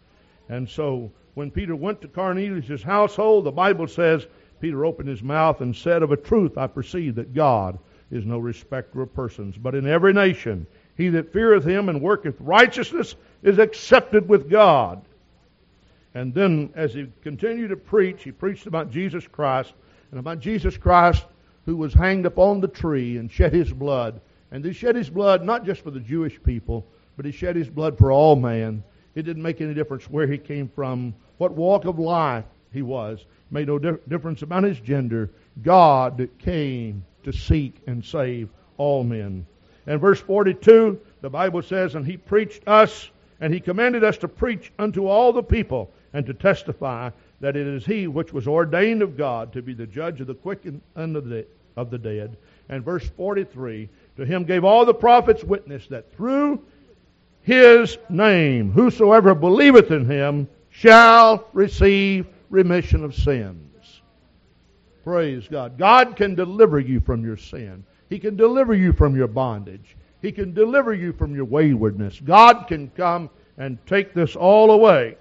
[0.48, 4.26] And so when Peter went to Cornelius' household, the Bible says
[4.62, 7.80] Peter opened his mouth and said, Of a truth I perceive that God
[8.12, 12.36] is no respecter of persons, but in every nation he that feareth him and worketh
[12.38, 15.04] righteousness is accepted with God.
[16.14, 19.74] And then as he continued to preach, he preached about Jesus Christ
[20.12, 21.24] and about Jesus Christ
[21.66, 24.20] who was hanged upon the tree and shed his blood.
[24.52, 27.68] And he shed his blood not just for the Jewish people, but he shed his
[27.68, 28.84] blood for all man.
[29.16, 33.24] It didn't make any difference where he came from, what walk of life he was.
[33.50, 35.30] Made no di- difference about his gender.
[35.62, 39.46] God came to seek and save all men.
[39.86, 44.28] And verse 42, the Bible says, And he preached us, and he commanded us to
[44.28, 49.02] preach unto all the people, and to testify that it is he which was ordained
[49.02, 51.44] of God to be the judge of the quick and of the,
[51.76, 52.36] of the dead.
[52.68, 56.62] And verse 43, to him gave all the prophets witness that through
[57.42, 64.02] his name whosoever believeth in him shall receive remission of sins.
[65.02, 65.78] Praise God.
[65.78, 67.84] God can deliver you from your sin.
[68.08, 69.96] He can deliver you from your bondage.
[70.20, 72.20] He can deliver you from your waywardness.
[72.20, 75.16] God can come and take this all away.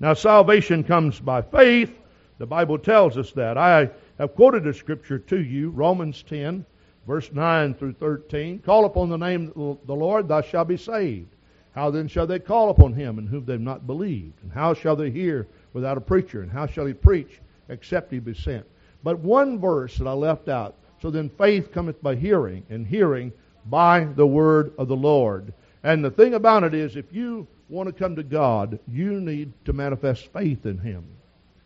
[0.00, 1.92] Now, salvation comes by faith.
[2.38, 3.58] The Bible tells us that.
[3.58, 6.64] I have quoted a scripture to you, Romans 10,
[7.06, 8.60] verse 9 through 13.
[8.60, 11.34] Call upon the name of the Lord, thou shalt be saved.
[11.72, 14.42] How then shall they call upon him in whom they have not believed?
[14.42, 15.46] And how shall they hear
[15.78, 16.42] without a preacher?
[16.42, 18.66] And how shall he preach except he be sent?
[19.04, 20.74] But one verse that I left out.
[21.00, 23.32] So then faith cometh by hearing, and hearing
[23.66, 25.52] by the word of the Lord.
[25.84, 29.52] And the thing about it is, if you want to come to God, you need
[29.64, 31.04] to manifest faith in Him.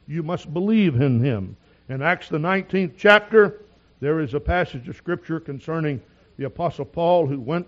[0.06, 1.56] You must believe in Him.
[1.88, 3.62] In Acts the 19th chapter,
[4.00, 6.02] there is a passage of Scripture concerning
[6.36, 7.66] the Apostle Paul who went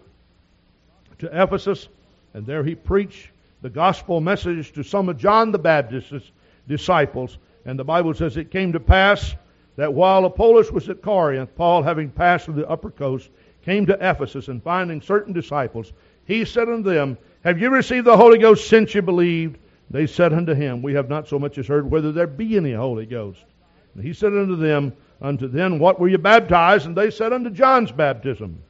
[1.18, 1.88] to Ephesus,
[2.34, 3.30] and there he preached
[3.64, 6.32] the gospel message to some of John the Baptist's
[6.68, 7.38] disciples.
[7.64, 9.34] And the Bible says it came to pass
[9.76, 13.30] that while Apollos was at Corinth, Paul, having passed through the upper coast,
[13.62, 15.94] came to Ephesus, and finding certain disciples,
[16.26, 19.56] he said unto them, Have you received the Holy Ghost since you believed?
[19.90, 22.74] They said unto him, We have not so much as heard whether there be any
[22.74, 23.42] Holy Ghost.
[23.94, 26.84] And he said unto them, Unto then what were you baptized?
[26.84, 28.62] And they said unto John's baptism.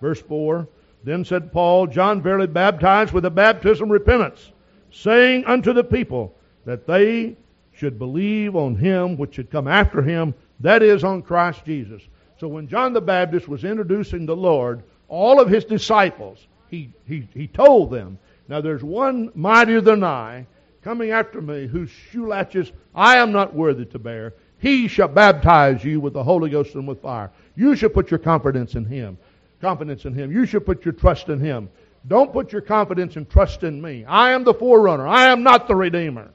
[0.00, 0.66] Verse 4
[1.02, 4.52] Then said Paul, John verily baptized with the baptism of repentance,
[4.90, 6.34] saying unto the people
[6.64, 7.36] that they
[7.72, 12.02] should believe on him which should come after him, that is, on Christ Jesus.
[12.38, 17.26] So when John the Baptist was introducing the Lord, all of his disciples, he, he,
[17.34, 20.46] he told them, Now there's one mightier than I
[20.82, 24.34] coming after me whose shoe latches I am not worthy to bear.
[24.58, 27.30] He shall baptize you with the Holy Ghost and with fire.
[27.56, 29.18] You should put your confidence in him.
[29.60, 30.32] Confidence in him.
[30.32, 31.68] You should put your trust in him.
[32.08, 34.04] Don't put your confidence and trust in me.
[34.06, 35.06] I am the forerunner.
[35.06, 36.30] I am not the redeemer.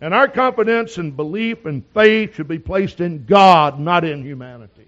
[0.00, 4.86] And our confidence and belief and faith should be placed in God, not in humanity.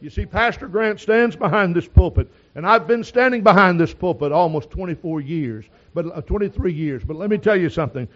[0.00, 4.32] You see, Pastor Grant stands behind this pulpit, and I've been standing behind this pulpit
[4.32, 7.02] almost 24 years, but uh, 23 years.
[7.04, 8.08] But let me tell you something.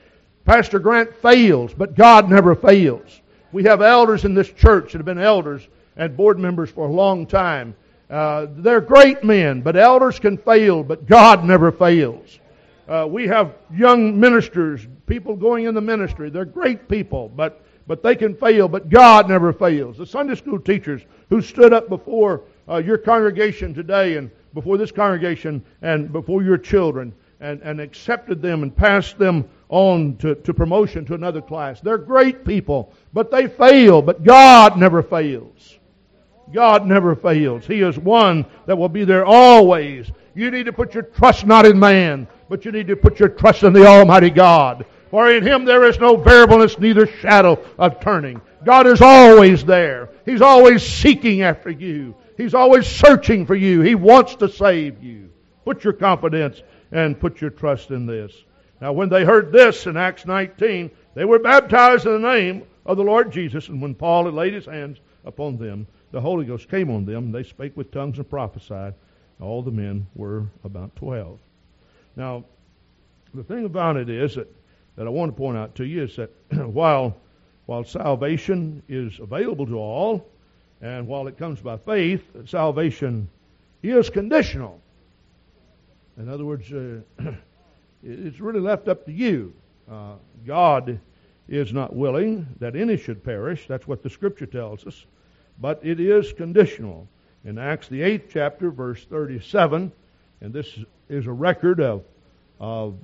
[0.44, 3.20] Pastor Grant fails, but God never fails.
[3.52, 6.92] We have elders in this church that have been elders and board members for a
[6.92, 7.74] long time.
[8.08, 12.40] Uh, they're great men, but elders can fail, but God never fails.
[12.88, 16.28] Uh, we have young ministers, people going in the ministry.
[16.28, 18.68] They're great people, but but they can fail.
[18.68, 19.98] But God never fails.
[19.98, 24.92] The Sunday school teachers who stood up before uh, your congregation today and before this
[24.92, 30.54] congregation and before your children and, and accepted them and passed them on to, to
[30.54, 31.80] promotion to another class.
[31.80, 34.02] They're great people, but they fail.
[34.02, 35.79] But God never fails.
[36.52, 37.66] God never fails.
[37.66, 40.10] He is one that will be there always.
[40.34, 43.28] You need to put your trust not in man, but you need to put your
[43.28, 44.86] trust in the Almighty God.
[45.10, 48.40] For in Him there is no variableness, neither shadow of turning.
[48.64, 50.10] God is always there.
[50.24, 52.14] He's always seeking after you.
[52.36, 53.80] He's always searching for you.
[53.80, 55.30] He wants to save you.
[55.64, 58.32] Put your confidence and put your trust in this.
[58.80, 62.96] Now, when they heard this in Acts 19, they were baptized in the name of
[62.96, 63.68] the Lord Jesus.
[63.68, 67.32] And when Paul had laid his hands upon them, the Holy Ghost came on them.
[67.32, 68.94] They spake with tongues and prophesied.
[69.40, 71.38] All the men were about 12.
[72.16, 72.44] Now,
[73.32, 74.48] the thing about it is that,
[74.96, 76.30] that I want to point out to you is that
[76.66, 77.16] while,
[77.66, 80.28] while salvation is available to all,
[80.82, 83.28] and while it comes by faith, salvation
[83.82, 84.80] is conditional.
[86.18, 87.00] In other words, uh,
[88.02, 89.54] it's really left up to you.
[89.90, 90.14] Uh,
[90.46, 90.98] God
[91.48, 93.66] is not willing that any should perish.
[93.66, 95.04] That's what the Scripture tells us.
[95.60, 97.06] But it is conditional.
[97.44, 99.92] In Acts, the 8th chapter, verse 37,
[100.40, 102.04] and this is a record of,
[102.58, 102.96] of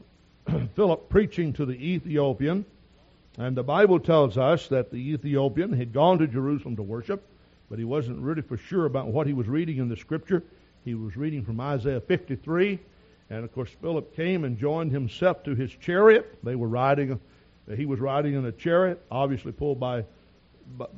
[0.75, 2.65] Philip preaching to the Ethiopian.
[3.39, 7.23] And the Bible tells us that the Ethiopian had gone to Jerusalem to worship,
[7.69, 10.43] but he wasn't really for sure about what he was reading in the Scripture.
[10.85, 12.79] He was reading from Isaiah 53.
[13.29, 16.39] And of course, Philip came and joined himself to his chariot.
[16.43, 17.21] They were riding,
[17.75, 20.05] he was riding in a chariot, obviously pulled by,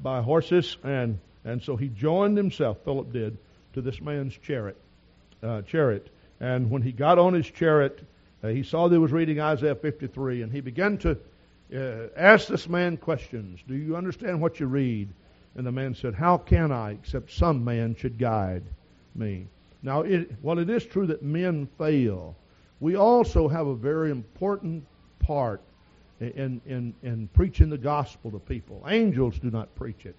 [0.03, 0.77] by horses.
[0.85, 1.19] And,
[1.49, 3.39] and so he joined himself, Philip did,
[3.73, 4.77] to this man's chariot.
[5.43, 6.09] Uh, chariot.
[6.41, 8.05] And when he got on his chariot,
[8.43, 11.19] uh, he saw that he was reading Isaiah 53, and he began to
[11.75, 13.61] uh, ask this man questions.
[13.67, 15.09] Do you understand what you read?
[15.57, 18.63] And the man said, How can I, except some man should guide
[19.15, 19.47] me?
[19.83, 22.37] Now, it, while it is true that men fail,
[22.81, 24.87] we also have a very important
[25.19, 25.61] part
[26.21, 28.85] in, in, in preaching the gospel to people.
[28.89, 30.17] Angels do not preach it,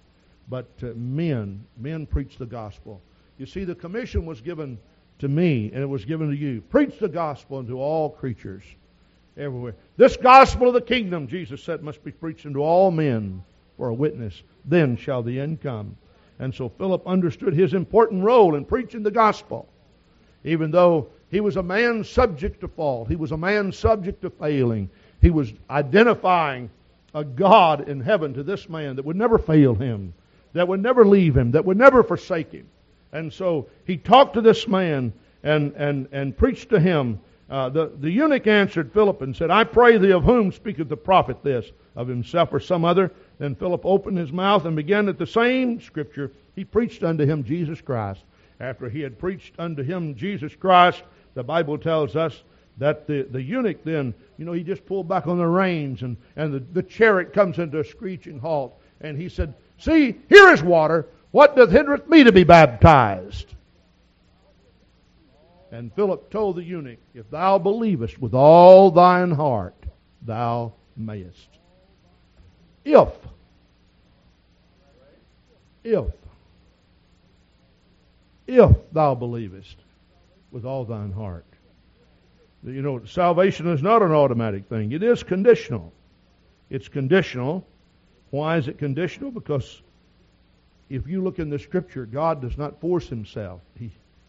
[0.49, 3.01] but men, men preach the gospel.
[3.37, 4.79] You see, the commission was given
[5.19, 6.61] to me, and it was given to you.
[6.61, 8.63] Preach the gospel unto all creatures
[9.37, 9.75] everywhere.
[9.97, 13.43] This gospel of the kingdom, Jesus said, must be preached unto all men
[13.77, 14.41] for a witness.
[14.65, 15.95] Then shall the end come.
[16.39, 19.67] And so Philip understood his important role in preaching the gospel.
[20.43, 24.29] Even though he was a man subject to fault, he was a man subject to
[24.29, 24.89] failing,
[25.21, 26.69] he was identifying
[27.13, 30.13] a God in heaven to this man that would never fail him,
[30.53, 32.67] that would never leave him, that would never forsake him.
[33.11, 37.19] And so he talked to this man and, and, and preached to him.
[37.49, 40.97] Uh, the, the eunuch answered Philip and said, I pray thee, of whom speaketh the
[40.97, 41.71] prophet this?
[41.95, 43.11] Of himself or some other?
[43.39, 46.31] Then Philip opened his mouth and began at the same scripture.
[46.55, 48.21] He preached unto him Jesus Christ.
[48.59, 52.43] After he had preached unto him Jesus Christ, the Bible tells us
[52.77, 56.17] that the, the eunuch then, you know, he just pulled back on the reins and,
[56.35, 58.79] and the, the chariot comes into a screeching halt.
[59.01, 61.07] And he said, See, here is water.
[61.31, 63.53] What doth hindereth me to be baptized?
[65.71, 69.75] And Philip told the eunuch, If thou believest with all thine heart,
[70.21, 71.47] thou mayest.
[72.83, 73.09] If.
[75.83, 76.05] If.
[78.47, 79.77] If thou believest
[80.51, 81.45] with all thine heart.
[82.65, 84.91] You know, salvation is not an automatic thing.
[84.91, 85.93] It is conditional.
[86.69, 87.65] It's conditional.
[88.31, 89.31] Why is it conditional?
[89.31, 89.81] Because
[90.89, 93.61] if you look in the Scripture, God does not force Himself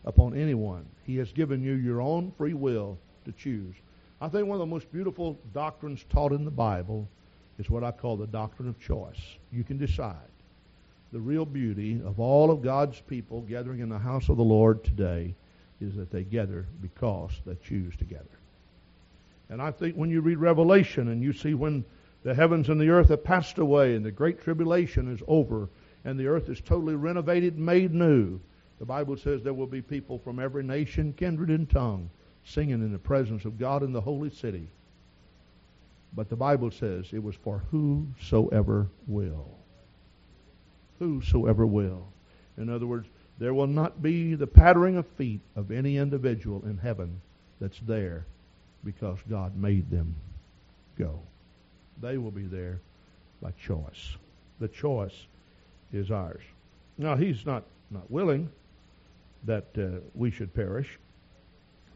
[0.05, 0.87] upon anyone.
[1.05, 3.75] He has given you your own free will to choose.
[4.21, 7.09] I think one of the most beautiful doctrines taught in the Bible
[7.59, 9.21] is what I call the doctrine of choice.
[9.53, 10.17] You can decide.
[11.13, 14.85] The real beauty of all of God's people gathering in the house of the Lord
[14.85, 15.35] today
[15.81, 18.25] is that they gather because they choose together.
[19.49, 21.85] And I think when you read Revelation and you see when
[22.23, 25.69] the heavens and the earth have passed away and the great tribulation is over
[26.05, 28.41] and the earth is totally renovated made new,
[28.79, 32.11] the Bible says there will be people from every nation, kindred, and tongue
[32.45, 34.69] singing in the presence of God in the holy city.
[36.15, 39.59] But the Bible says it was for whosoever will.
[40.99, 42.09] Whosoever will.
[42.57, 43.07] In other words,
[43.39, 47.21] there will not be the pattering of feet of any individual in heaven
[47.61, 48.27] that's there
[48.85, 50.17] because God made them
[50.99, 51.21] go.
[52.01, 52.81] They will be there
[53.43, 54.17] by choice.
[54.59, 55.27] The choice
[55.93, 56.43] is ours.
[56.99, 58.51] Now, He's not, not willing
[59.45, 60.99] that uh, we should perish.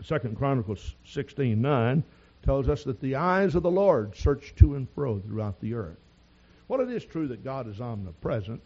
[0.03, 2.03] Second Chronicles 16 9
[2.43, 5.99] tells us that the eyes of the Lord search to and fro throughout the earth.
[6.69, 8.61] Well, it is true that God is omnipresent,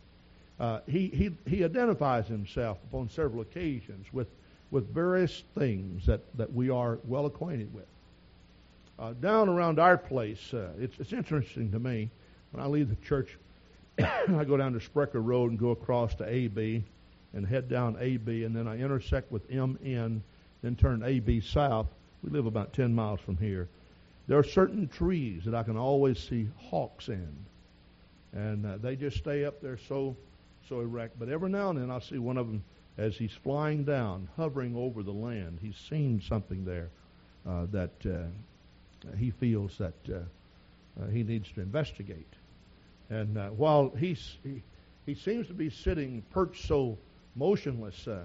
[0.61, 4.27] uh, he, he, he identifies himself upon several occasions with,
[4.71, 7.87] with various things that, that we are well acquainted with.
[8.99, 12.11] Uh, down around our place, uh, it's, it's interesting to me.
[12.51, 13.39] When I leave the church,
[13.99, 16.83] I go down to Sprecher Road and go across to AB
[17.33, 20.23] and head down AB, and then I intersect with MN,
[20.63, 21.87] then turn AB south.
[22.25, 23.69] We live about 10 miles from here.
[24.27, 27.37] There are certain trees that I can always see hawks in,
[28.33, 30.17] and uh, they just stay up there so
[30.69, 31.19] so erect.
[31.19, 32.63] But every now and then I see one of them
[32.99, 35.61] as he's flying down, hovering over the land.
[35.63, 36.91] He's seen something there
[37.49, 38.27] uh, that uh,
[39.17, 40.19] he feels that uh,
[41.01, 42.33] uh he needs to investigate.
[43.11, 44.63] And uh, while he's, he,
[45.07, 46.99] he seems to be sitting perched so
[47.35, 48.25] motionless, uh,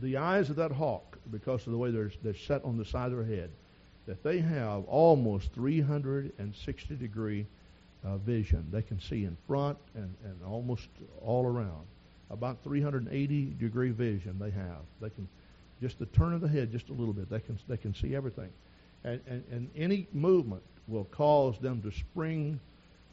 [0.00, 3.10] the eyes of that hawk, because of the way they're, they're set on the side
[3.10, 3.50] of their head,
[4.06, 7.46] that they have almost 360 degree
[8.04, 8.66] uh, vision.
[8.70, 10.88] They can see in front and, and almost
[11.20, 11.86] all around.
[12.30, 14.80] About 380 degree vision they have.
[15.00, 15.28] They can
[15.80, 17.28] just the turn of the head just a little bit.
[17.28, 18.48] They can they can see everything,
[19.04, 22.58] and and, and any movement will cause them to spring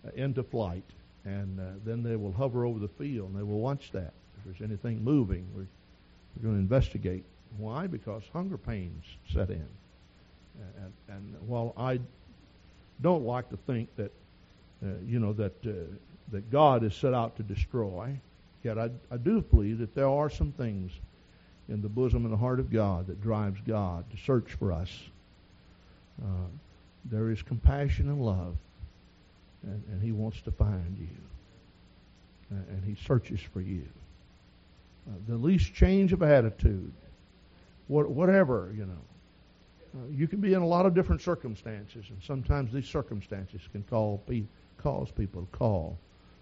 [0.06, 0.84] uh, into flight,
[1.26, 4.14] and uh, then they will hover over the field and they will watch that.
[4.38, 5.68] If there's anything moving, we're,
[6.36, 7.24] we're going to investigate.
[7.58, 7.88] Why?
[7.88, 9.68] Because hunger pains set in.
[10.78, 12.00] And, and while I
[13.02, 14.12] don't like to think that
[14.82, 15.72] uh, you know, that, uh,
[16.32, 18.18] that God is set out to destroy.
[18.64, 20.92] Yet I, I do believe that there are some things
[21.68, 24.90] in the bosom and the heart of God that drives God to search for us.
[26.24, 26.48] Uh,
[27.06, 28.56] there is compassion and love,
[29.64, 33.88] and, and He wants to find you, uh, and He searches for you.
[35.08, 36.92] Uh, the least change of attitude,
[37.88, 39.02] what, whatever, you know.
[39.96, 43.82] Uh, you can be in a lot of different circumstances, and sometimes these circumstances can
[43.84, 44.46] call, be,
[44.78, 45.98] cause people to call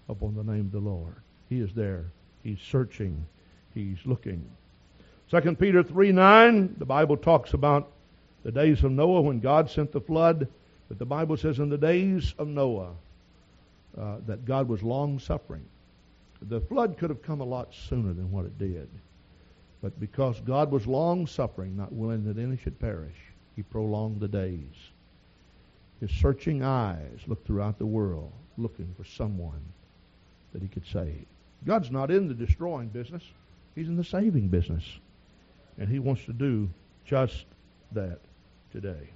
[0.09, 1.15] upon the name of the Lord.
[1.49, 2.05] He is there.
[2.43, 3.25] He's searching.
[3.73, 4.49] He's looking.
[5.29, 7.91] 2 Peter 3 9, the Bible talks about
[8.47, 10.47] the days of Noah when God sent the flood
[10.87, 12.93] But the Bible says in the days of Noah
[13.99, 15.65] uh, that God was long suffering.
[16.41, 18.87] The flood could have come a lot sooner than what it did.
[19.81, 23.17] But because God was long suffering, not willing that any should perish,
[23.57, 24.75] he prolonged the days.
[25.99, 29.61] His searching eyes looked throughout the world, looking for someone
[30.53, 31.25] that he could save.
[31.65, 33.23] God's not in the destroying business.
[33.75, 34.85] He's in the saving business.
[35.77, 36.69] And he wants to do
[37.03, 37.45] just
[37.91, 38.19] that
[38.81, 39.09] today.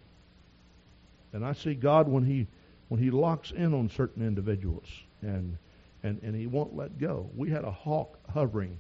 [1.34, 2.48] And I see God when he
[2.90, 4.88] when he locks in on certain individuals
[5.22, 5.58] and
[6.04, 7.30] and, and he won't let go.
[7.36, 8.80] We had a hawk hovering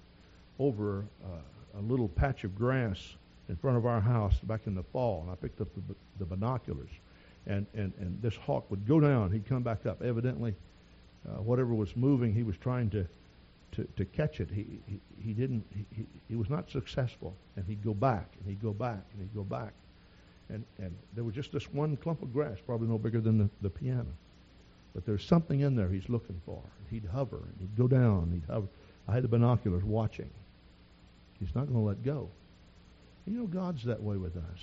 [0.57, 2.97] over uh, a little patch of grass
[3.47, 6.25] in front of our house back in the fall, and I picked up the, the
[6.25, 6.89] binoculars.
[7.45, 9.31] And, and, and this hawk would go down.
[9.31, 10.01] He'd come back up.
[10.01, 10.55] Evidently,
[11.27, 13.07] uh, whatever was moving, he was trying to,
[13.73, 14.49] to, to catch it.
[14.49, 17.35] He, he, he didn't, he, he, he was not successful.
[17.55, 19.73] And he'd go back, and he'd go back, and he'd go back.
[20.51, 23.49] And, and there was just this one clump of grass, probably no bigger than the,
[23.61, 24.07] the piano.
[24.93, 26.61] But there's something in there he's looking for.
[26.89, 28.67] He'd hover, and he'd go down, he'd hover.
[29.07, 30.29] I had the binoculars watching.
[31.39, 32.29] He's not going to let go.
[33.25, 34.59] You know, God's that way with us.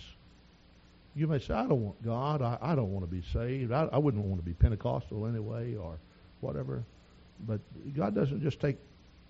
[1.14, 2.42] You may say, I don't want God.
[2.42, 3.72] I, I don't want to be saved.
[3.72, 5.98] I, I wouldn't want to be Pentecostal anyway or
[6.40, 6.84] whatever.
[7.46, 7.60] But
[7.96, 8.76] God doesn't just take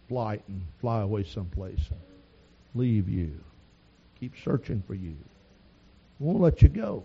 [0.08, 2.00] flight and fly away someplace and
[2.74, 3.38] leave you.
[4.18, 5.14] Keep searching for you.
[6.18, 7.04] Won't let you go.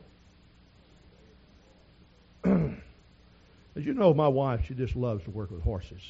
[2.46, 6.02] As you know, my wife, she just loves to work with horses.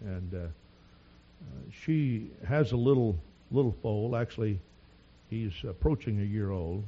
[0.00, 3.18] And uh, uh, she has a little
[3.50, 4.14] little foal.
[4.16, 4.60] Actually,
[5.28, 6.84] he's approaching a year old.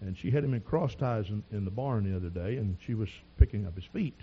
[0.00, 2.76] And she had him in cross ties in, in the barn the other day, and
[2.84, 4.16] she was picking up his feet.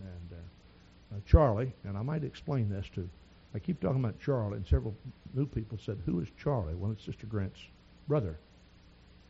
[0.00, 3.08] And uh, uh, Charlie, and I might explain this too.
[3.54, 4.94] I keep talking about Charlie, and several
[5.34, 7.60] new people said, "Who is Charlie?" Well, it's Sister Grant's
[8.08, 8.38] brother.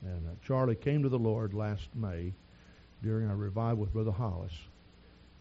[0.03, 2.32] And uh, Charlie came to the Lord last May
[3.03, 4.53] during our revival with Brother Hollis.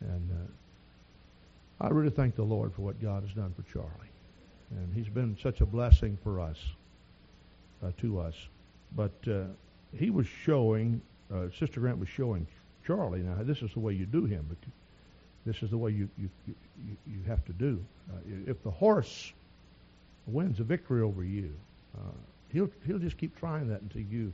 [0.02, 3.90] And uh, I really thank the Lord for what God has done for Charlie.
[4.72, 6.58] And he's been such a blessing for us,
[7.84, 8.36] uh, to us.
[8.96, 9.46] But uh,
[9.96, 11.02] he was showing,
[11.34, 12.48] uh, Sister Grant was showing
[12.86, 14.58] Charlie, now this is the way you do him, but
[15.46, 17.84] this is the way you, you, you, you have to do.
[18.12, 19.34] Uh, if the horse
[20.26, 21.54] wins a victory over you,
[22.52, 24.34] he'll, he'll just keep trying that until you,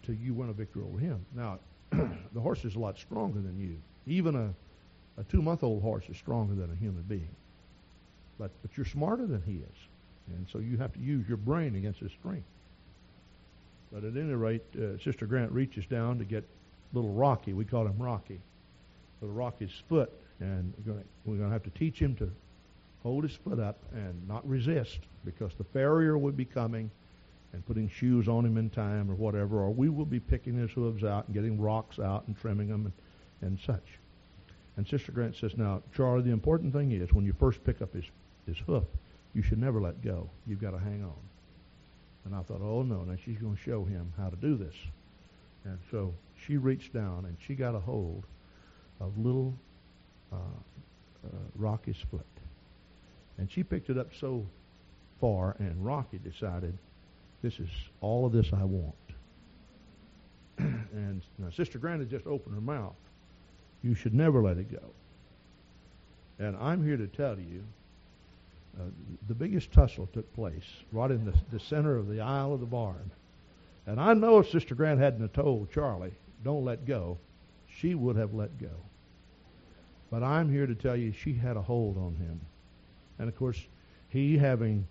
[0.00, 1.24] until you win a victory over him.
[1.34, 1.58] Now,
[1.90, 3.76] the horse is a lot stronger than you.
[4.06, 7.34] Even a, a two-month-old horse is stronger than a human being.
[8.38, 9.78] But, but you're smarter than he is.
[10.28, 12.46] And so you have to use your brain against his strength.
[13.92, 16.44] But at any rate, uh, Sister Grant reaches down to get
[16.92, 17.52] little Rocky.
[17.52, 18.40] We call him Rocky.
[19.20, 20.12] Little Rocky's foot.
[20.40, 20.74] And
[21.24, 22.30] we're going to have to teach him to
[23.02, 26.90] hold his foot up and not resist because the farrier would be coming
[27.56, 30.70] and putting shoes on him in time or whatever, or we will be picking his
[30.70, 32.92] hooves out and getting rocks out and trimming them and
[33.40, 33.98] and such.
[34.76, 37.94] And Sister Grant says, now, Charlie, the important thing is when you first pick up
[37.94, 38.04] his,
[38.46, 38.84] his hoof,
[39.34, 40.28] you should never let go.
[40.46, 41.14] You've got to hang on.
[42.24, 44.74] And I thought, oh, no, now she's going to show him how to do this.
[45.64, 46.12] And so
[46.46, 48.24] she reached down and she got a hold
[49.00, 49.54] of little
[50.32, 52.26] uh, uh, Rocky's foot.
[53.38, 54.46] And she picked it up so
[55.20, 56.76] far, and Rocky decided,
[57.42, 57.68] this is
[58.00, 58.94] all of this I want.
[60.58, 62.94] and now Sister Grant had just opened her mouth.
[63.82, 64.82] You should never let it go.
[66.38, 67.62] And I'm here to tell you
[68.78, 68.84] uh,
[69.28, 72.66] the biggest tussle took place right in the, the center of the aisle of the
[72.66, 73.10] barn.
[73.86, 76.14] And I know if Sister Grant hadn't told Charlie,
[76.44, 77.18] don't let go,
[77.78, 78.70] she would have let go.
[80.10, 82.40] But I'm here to tell you she had a hold on him.
[83.18, 83.60] And of course,
[84.08, 84.86] he having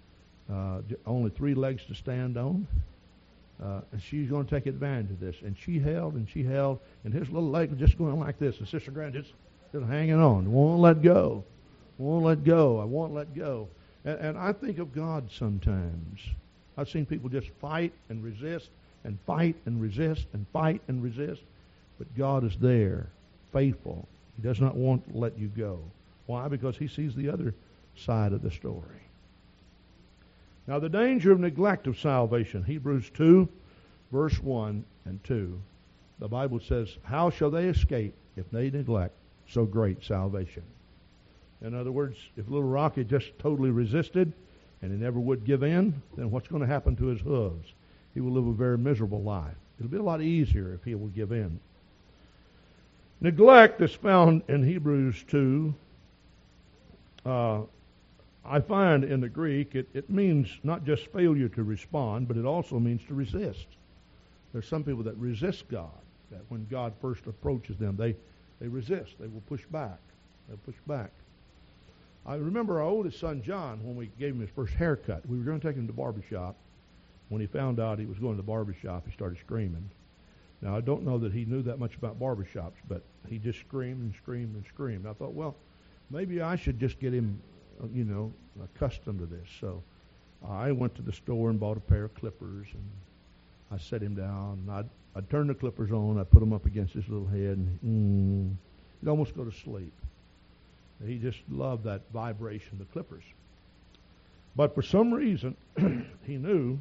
[0.52, 2.68] uh, only three legs to stand on,
[3.64, 5.36] uh, and she's going to take advantage of this.
[5.44, 8.60] And she held and she held, and his little leg was just going like this.
[8.60, 9.34] And Sister Grant just,
[9.72, 11.44] just hanging on, won't let go,
[11.98, 12.80] won't let go.
[12.80, 13.68] I won't let go.
[14.04, 16.22] And, and I think of God sometimes.
[16.78, 18.70] I've seen people just fight and resist
[19.06, 21.42] and fight and resist and fight and resist,
[21.98, 23.08] but God is there,
[23.54, 24.08] faithful.
[24.36, 25.80] He does not want to let you go.
[26.26, 26.48] Why?
[26.50, 27.54] Because He sees the other
[27.96, 29.05] side of the story.
[30.68, 33.48] Now, the danger of neglect of salvation, Hebrews 2,
[34.12, 35.62] verse 1 and 2.
[36.20, 39.14] The Bible says, How shall they escape if they neglect
[39.48, 40.64] so great salvation?
[41.62, 44.34] In other words, if little Rocky just totally resisted
[44.82, 47.74] and he never would give in, then what's going to happen to his hooves?
[48.14, 49.56] He will live a very miserable life.
[49.78, 51.60] It'll be a lot easier if he will give in.
[53.22, 55.74] Neglect is found in Hebrews 2,
[57.26, 57.62] uh,
[58.48, 62.46] I find in the Greek it, it means not just failure to respond, but it
[62.46, 63.68] also means to resist.
[64.54, 65.90] There's some people that resist God.
[66.32, 68.16] that when God first approaches them, they,
[68.60, 69.16] they resist.
[69.20, 70.00] They will push back.
[70.48, 71.12] They'll push back.
[72.26, 75.28] I remember our oldest son, John, when we gave him his first haircut.
[75.28, 76.56] We were going to take him to the barber shop.
[77.30, 79.90] When he found out he was going to the barber shop, he started screaming.
[80.62, 83.60] Now, I don't know that he knew that much about barber shops, but he just
[83.60, 85.06] screamed and screamed and screamed.
[85.06, 85.56] I thought, well,
[86.10, 87.40] maybe I should just get him,
[87.94, 89.48] you know, accustomed to this.
[89.60, 89.84] So
[90.48, 92.90] I went to the store and bought a pair of clippers, and
[93.72, 94.68] I set him down.
[94.70, 96.20] I'd, I'd turn the clippers on.
[96.20, 98.56] I'd put them up against his little head, and mm,
[99.02, 99.94] he'd almost go to sleep.
[101.06, 103.24] He just loved that vibration, the clippers.
[104.56, 105.58] But for some reason,
[106.26, 106.80] he knew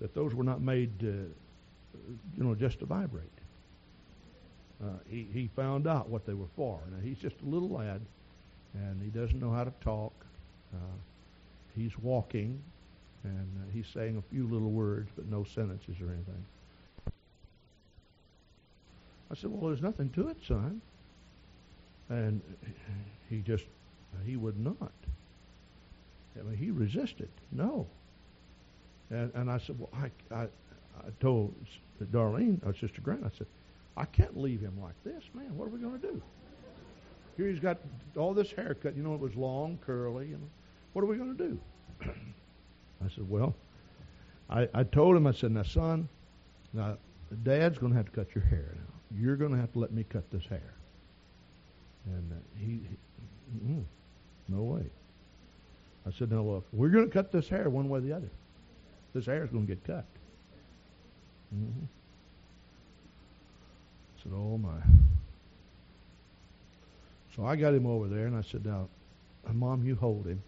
[0.00, 1.32] that those were not made, to,
[2.36, 3.30] you know, just to vibrate.
[4.82, 6.80] Uh, he, he found out what they were for.
[6.90, 8.00] Now, he's just a little lad,
[8.74, 10.12] and he doesn't know how to talk.
[10.74, 10.96] Uh,
[11.74, 12.60] he's walking,
[13.24, 16.44] and uh, he's saying a few little words, but no sentences or anything.
[19.30, 20.80] I said, well, there's nothing to it, son.
[22.08, 22.40] And
[23.28, 23.64] he just,
[24.24, 24.92] he would not.
[26.38, 27.28] I mean, he resisted.
[27.50, 27.86] No.
[29.10, 31.54] And, and I said, well, I, I, I told
[32.12, 33.46] Darlene, or Sister Grant, I said,
[33.96, 35.56] I can't leave him like this, man.
[35.56, 36.22] What are we going to do?
[37.36, 37.78] Here he's got
[38.16, 38.96] all this haircut.
[38.96, 40.28] You know, it was long, curly.
[40.28, 40.50] You know,
[40.92, 41.58] what are we going to do?
[43.04, 43.54] I said, well,
[44.48, 46.08] I, I told him, I said, now, son,
[46.72, 46.96] now,
[47.42, 49.20] Dad's going to have to cut your hair now.
[49.20, 50.74] You're going to have to let me cut this hair.
[52.06, 53.84] And uh, he, he mm,
[54.48, 54.84] no way.
[56.06, 58.30] I said, now look, we're going to cut this hair one way or the other.
[59.12, 60.04] This hair is going to get cut.
[61.54, 61.84] Mm-hmm.
[64.16, 65.05] I said, oh my.
[67.36, 68.88] So I got him over there and I said, now,
[69.52, 70.42] Mom, you hold him.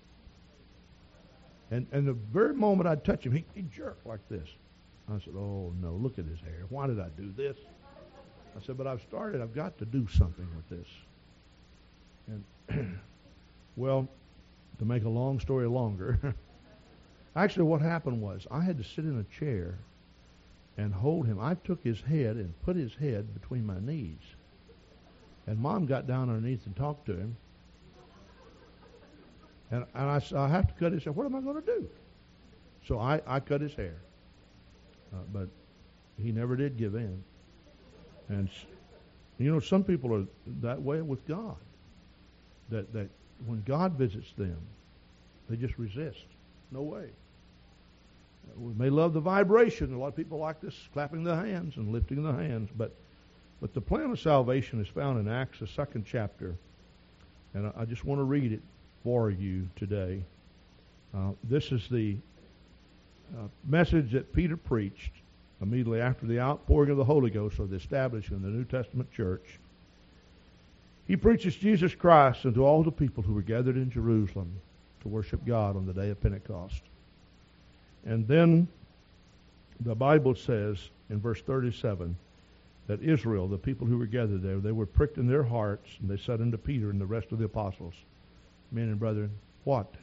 [1.71, 4.49] And and the very moment I'd touch him, he, he jerked like this.
[5.11, 6.65] I said, oh no, look at his hair.
[6.71, 7.57] Why did I do this?
[8.57, 9.41] I said, but I've started.
[9.41, 10.89] I've got to do something with this.
[12.69, 12.99] And
[13.77, 14.09] well,
[14.79, 16.35] to make a long story longer,
[17.37, 19.79] actually what happened was I had to sit in a chair
[20.77, 21.39] and hold him.
[21.39, 24.19] I took his head and put his head between my knees.
[25.49, 27.35] And mom got down underneath and talked to him.
[29.71, 31.13] And, and I said, I have to cut his hair.
[31.15, 31.89] What am I going to do?
[32.87, 33.97] So I, I cut his hair.
[35.11, 35.49] Uh, but
[36.23, 37.25] he never did give in.
[38.29, 38.51] And,
[39.39, 40.27] you know, some people are
[40.61, 41.57] that way with God
[42.69, 43.09] that, that
[43.47, 44.59] when God visits them,
[45.49, 46.27] they just resist.
[46.71, 47.09] No way.
[48.55, 49.95] We may love the vibration.
[49.95, 52.95] A lot of people like this, clapping the hands and lifting the hands, but
[53.61, 56.55] but the plan of salvation is found in Acts, the second chapter,
[57.55, 58.61] and I, just want to read it
[59.03, 60.23] for you today.
[61.15, 62.17] Uh, this is the
[63.37, 65.13] uh, message that Peter preached
[65.61, 69.11] immediately after the outpouring of the Holy Ghost or the establishment of the New Testament
[69.13, 69.59] church.
[71.07, 74.53] He preaches Jesus Christ unto all the people who were gathered in Jerusalem
[75.01, 76.83] to worship God on the day of Pentecost.
[78.05, 78.69] And then
[79.81, 82.15] the Bible says in verse 37
[82.89, 86.11] that Israel, the people who were gathered there, they were pricked in their hearts, and
[86.11, 87.95] they said unto Peter and the rest of the apostles,
[88.73, 89.31] Men and brethren,
[89.65, 89.95] what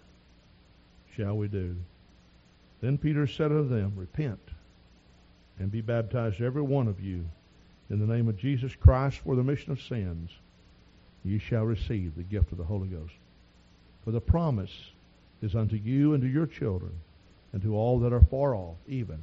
[1.16, 1.76] shall we do?
[2.82, 4.40] Then Peter said unto them, Repent,
[5.58, 7.26] and be baptized every one of you
[7.90, 10.32] in the name of Jesus Christ for the remission of sins
[11.24, 13.14] ye shall receive the gift of the Holy Ghost.
[14.04, 14.92] For the promise
[15.42, 16.92] is unto you and to your children,
[17.52, 19.20] and to all that are far off, even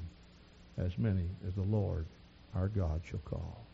[0.77, 2.07] as many as the Lord
[2.55, 3.65] our God shall call.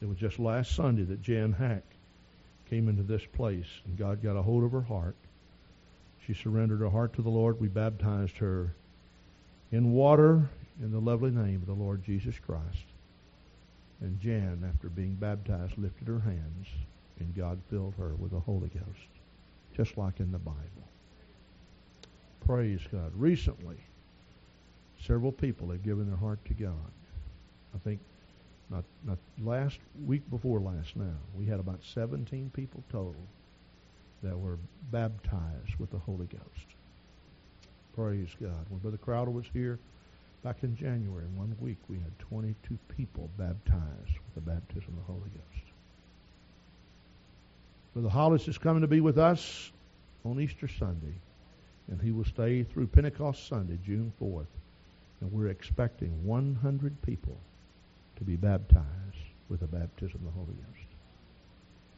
[0.00, 1.84] It was just last Sunday that Jan Hack
[2.68, 5.16] came into this place, and God got a hold of her heart.
[6.26, 7.60] She surrendered her heart to the Lord.
[7.60, 8.74] We baptized her
[9.70, 10.48] in water
[10.80, 12.86] in the lovely name of the Lord Jesus Christ.
[14.00, 16.66] And Jan, after being baptized, lifted her hands,
[17.20, 19.08] and God filled her with the Holy Ghost,
[19.76, 20.58] just like in the Bible.
[22.44, 23.12] Praise God.
[23.14, 23.76] Recently,
[25.06, 26.90] several people have given their heart to God.
[27.74, 28.00] I think
[28.70, 33.26] not, not last week before last now, we had about 17 people total
[34.22, 34.58] that were
[34.90, 36.66] baptized with the Holy Ghost.
[37.94, 38.66] Praise God.
[38.68, 39.78] When Brother Crowder was here,
[40.42, 44.96] Back in January, in one week, we had 22 people baptized with the baptism of
[44.96, 45.66] the Holy Ghost.
[47.94, 49.70] Brother Hollis is coming to be with us
[50.24, 51.14] on Easter Sunday,
[51.88, 54.46] and he will stay through Pentecost Sunday, June 4th.
[55.22, 57.38] And we're expecting 100 people
[58.16, 58.84] to be baptized
[59.48, 60.88] with the baptism of the Holy Ghost.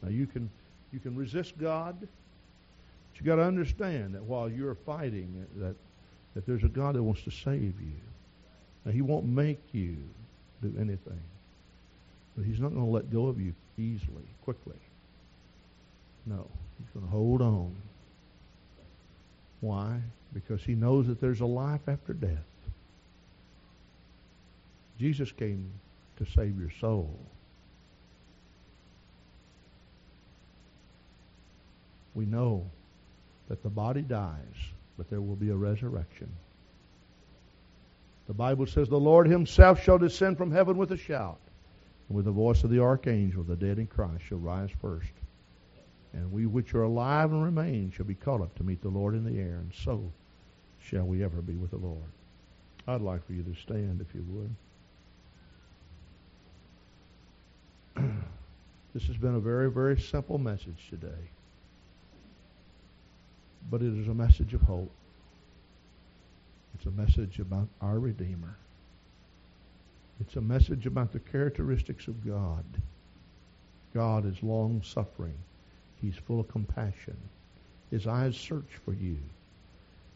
[0.01, 0.49] Now you can
[0.93, 2.09] you can resist God, but
[3.19, 5.75] you got to understand that while you're fighting, that
[6.35, 7.99] that there's a God that wants to save you.
[8.85, 9.97] Now, he won't make you
[10.61, 11.21] do anything.
[12.35, 14.77] But He's not going to let go of you easily, quickly.
[16.25, 16.47] No,
[16.79, 17.75] He's going to hold on.
[19.61, 19.99] Why?
[20.33, 22.43] Because He knows that there's a life after death.
[24.97, 25.71] Jesus came
[26.17, 27.19] to save your soul.
[32.13, 32.65] We know
[33.49, 34.55] that the body dies,
[34.97, 36.31] but there will be a resurrection.
[38.27, 41.39] The Bible says, The Lord himself shall descend from heaven with a shout,
[42.07, 45.11] and with the voice of the archangel, the dead in Christ shall rise first.
[46.13, 49.13] And we which are alive and remain shall be caught up to meet the Lord
[49.13, 50.11] in the air, and so
[50.79, 52.11] shall we ever be with the Lord.
[52.87, 54.55] I'd like for you to stand if you would.
[58.95, 61.29] This has been a very, very simple message today.
[63.69, 64.89] But it is a message of hope.
[66.75, 68.55] It's a message about our Redeemer.
[70.21, 72.63] It's a message about the characteristics of God.
[73.93, 75.37] God is long suffering.
[76.01, 77.17] He's full of compassion.
[77.91, 79.17] His eyes search for you.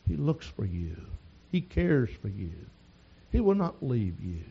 [0.08, 0.96] He looks for you.
[1.52, 2.54] He cares for you.
[3.34, 4.44] He will not leave you.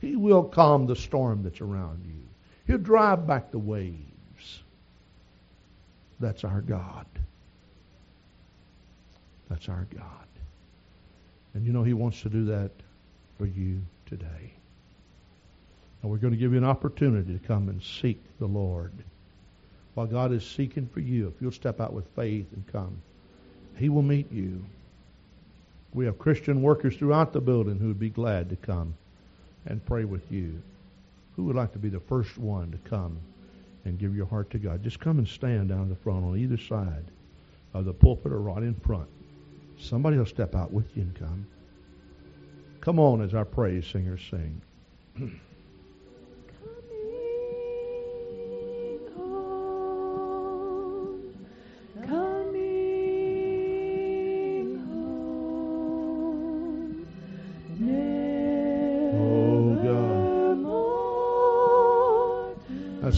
[0.00, 2.31] He will calm the storm that's around you.
[2.72, 4.62] He'll drive back the waves.
[6.18, 7.04] That's our God.
[9.50, 10.26] That's our God.
[11.52, 12.70] And you know He wants to do that
[13.36, 14.54] for you today.
[16.00, 18.92] And we're going to give you an opportunity to come and seek the Lord.
[19.92, 23.02] While God is seeking for you, if you'll step out with faith and come,
[23.76, 24.64] He will meet you.
[25.92, 28.94] We have Christian workers throughout the building who would be glad to come
[29.66, 30.62] and pray with you.
[31.36, 33.18] Who would like to be the first one to come
[33.84, 34.82] and give your heart to God?
[34.82, 37.10] Just come and stand down the front on either side
[37.74, 39.08] of the pulpit or right in front.
[39.78, 41.46] Somebody will step out with you and come.
[42.80, 44.60] Come on as our praise singers sing.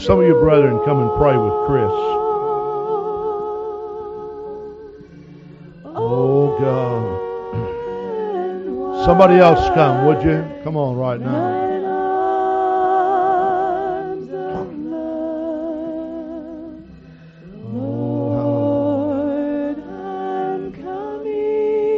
[0.05, 1.91] some of you brethren come and pray with Chris.
[5.97, 7.25] Oh God.
[9.07, 10.45] Somebody else come, would you?
[10.63, 11.73] Come on right now.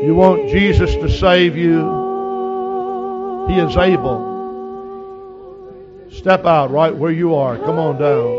[0.05, 1.81] You want Jesus to save you?
[3.49, 4.36] He is able.
[6.27, 7.57] Step out right where you are.
[7.57, 8.35] Come on down.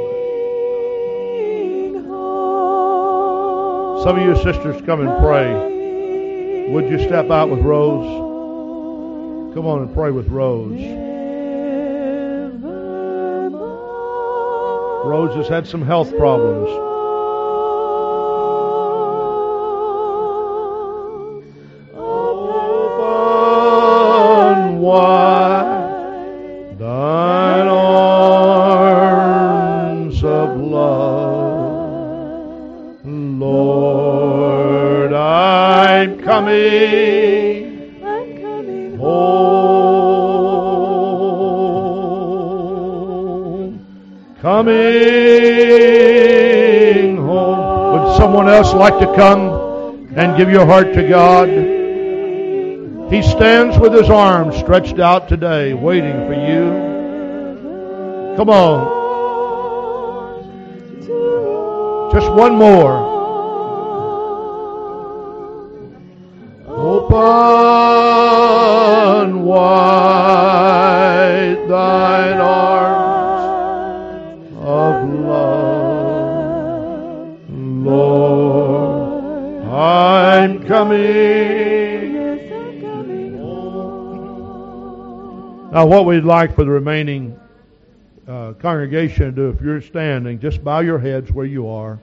[4.04, 6.68] Some of you sisters come and pray.
[6.74, 9.54] Would you step out with Rose?
[9.54, 10.82] Come on and pray with Rose.
[15.06, 16.87] Rose has had some health problems.
[48.78, 51.50] Like to come and give your heart to God?
[53.12, 56.88] He stands with his arms stretched out today, waiting for you.
[58.38, 58.98] Come on.
[62.14, 63.17] Just one more.
[86.08, 87.38] We'd like for the remaining
[88.30, 92.00] uh, congregation to do, if you're standing, just bow your heads where you are.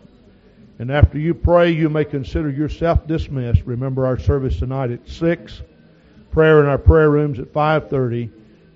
[0.78, 3.62] And after you pray, you may consider yourself dismissed.
[3.64, 5.62] Remember our service tonight at 6.
[6.30, 8.30] Prayer in our prayer rooms at 5.30.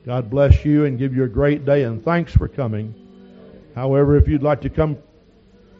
[0.06, 2.94] God bless you and give you a great day, and thanks for coming.
[3.74, 4.96] However, if you'd like to come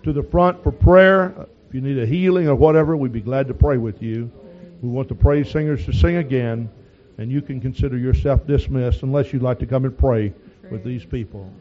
[0.02, 3.48] to the front for prayer, if you need a healing or whatever, we'd be glad
[3.48, 4.30] to pray with you.
[4.82, 6.68] We want the praise singers to sing again,
[7.18, 10.32] and you can consider yourself dismissed unless you'd like to come and pray
[10.70, 11.52] with these people.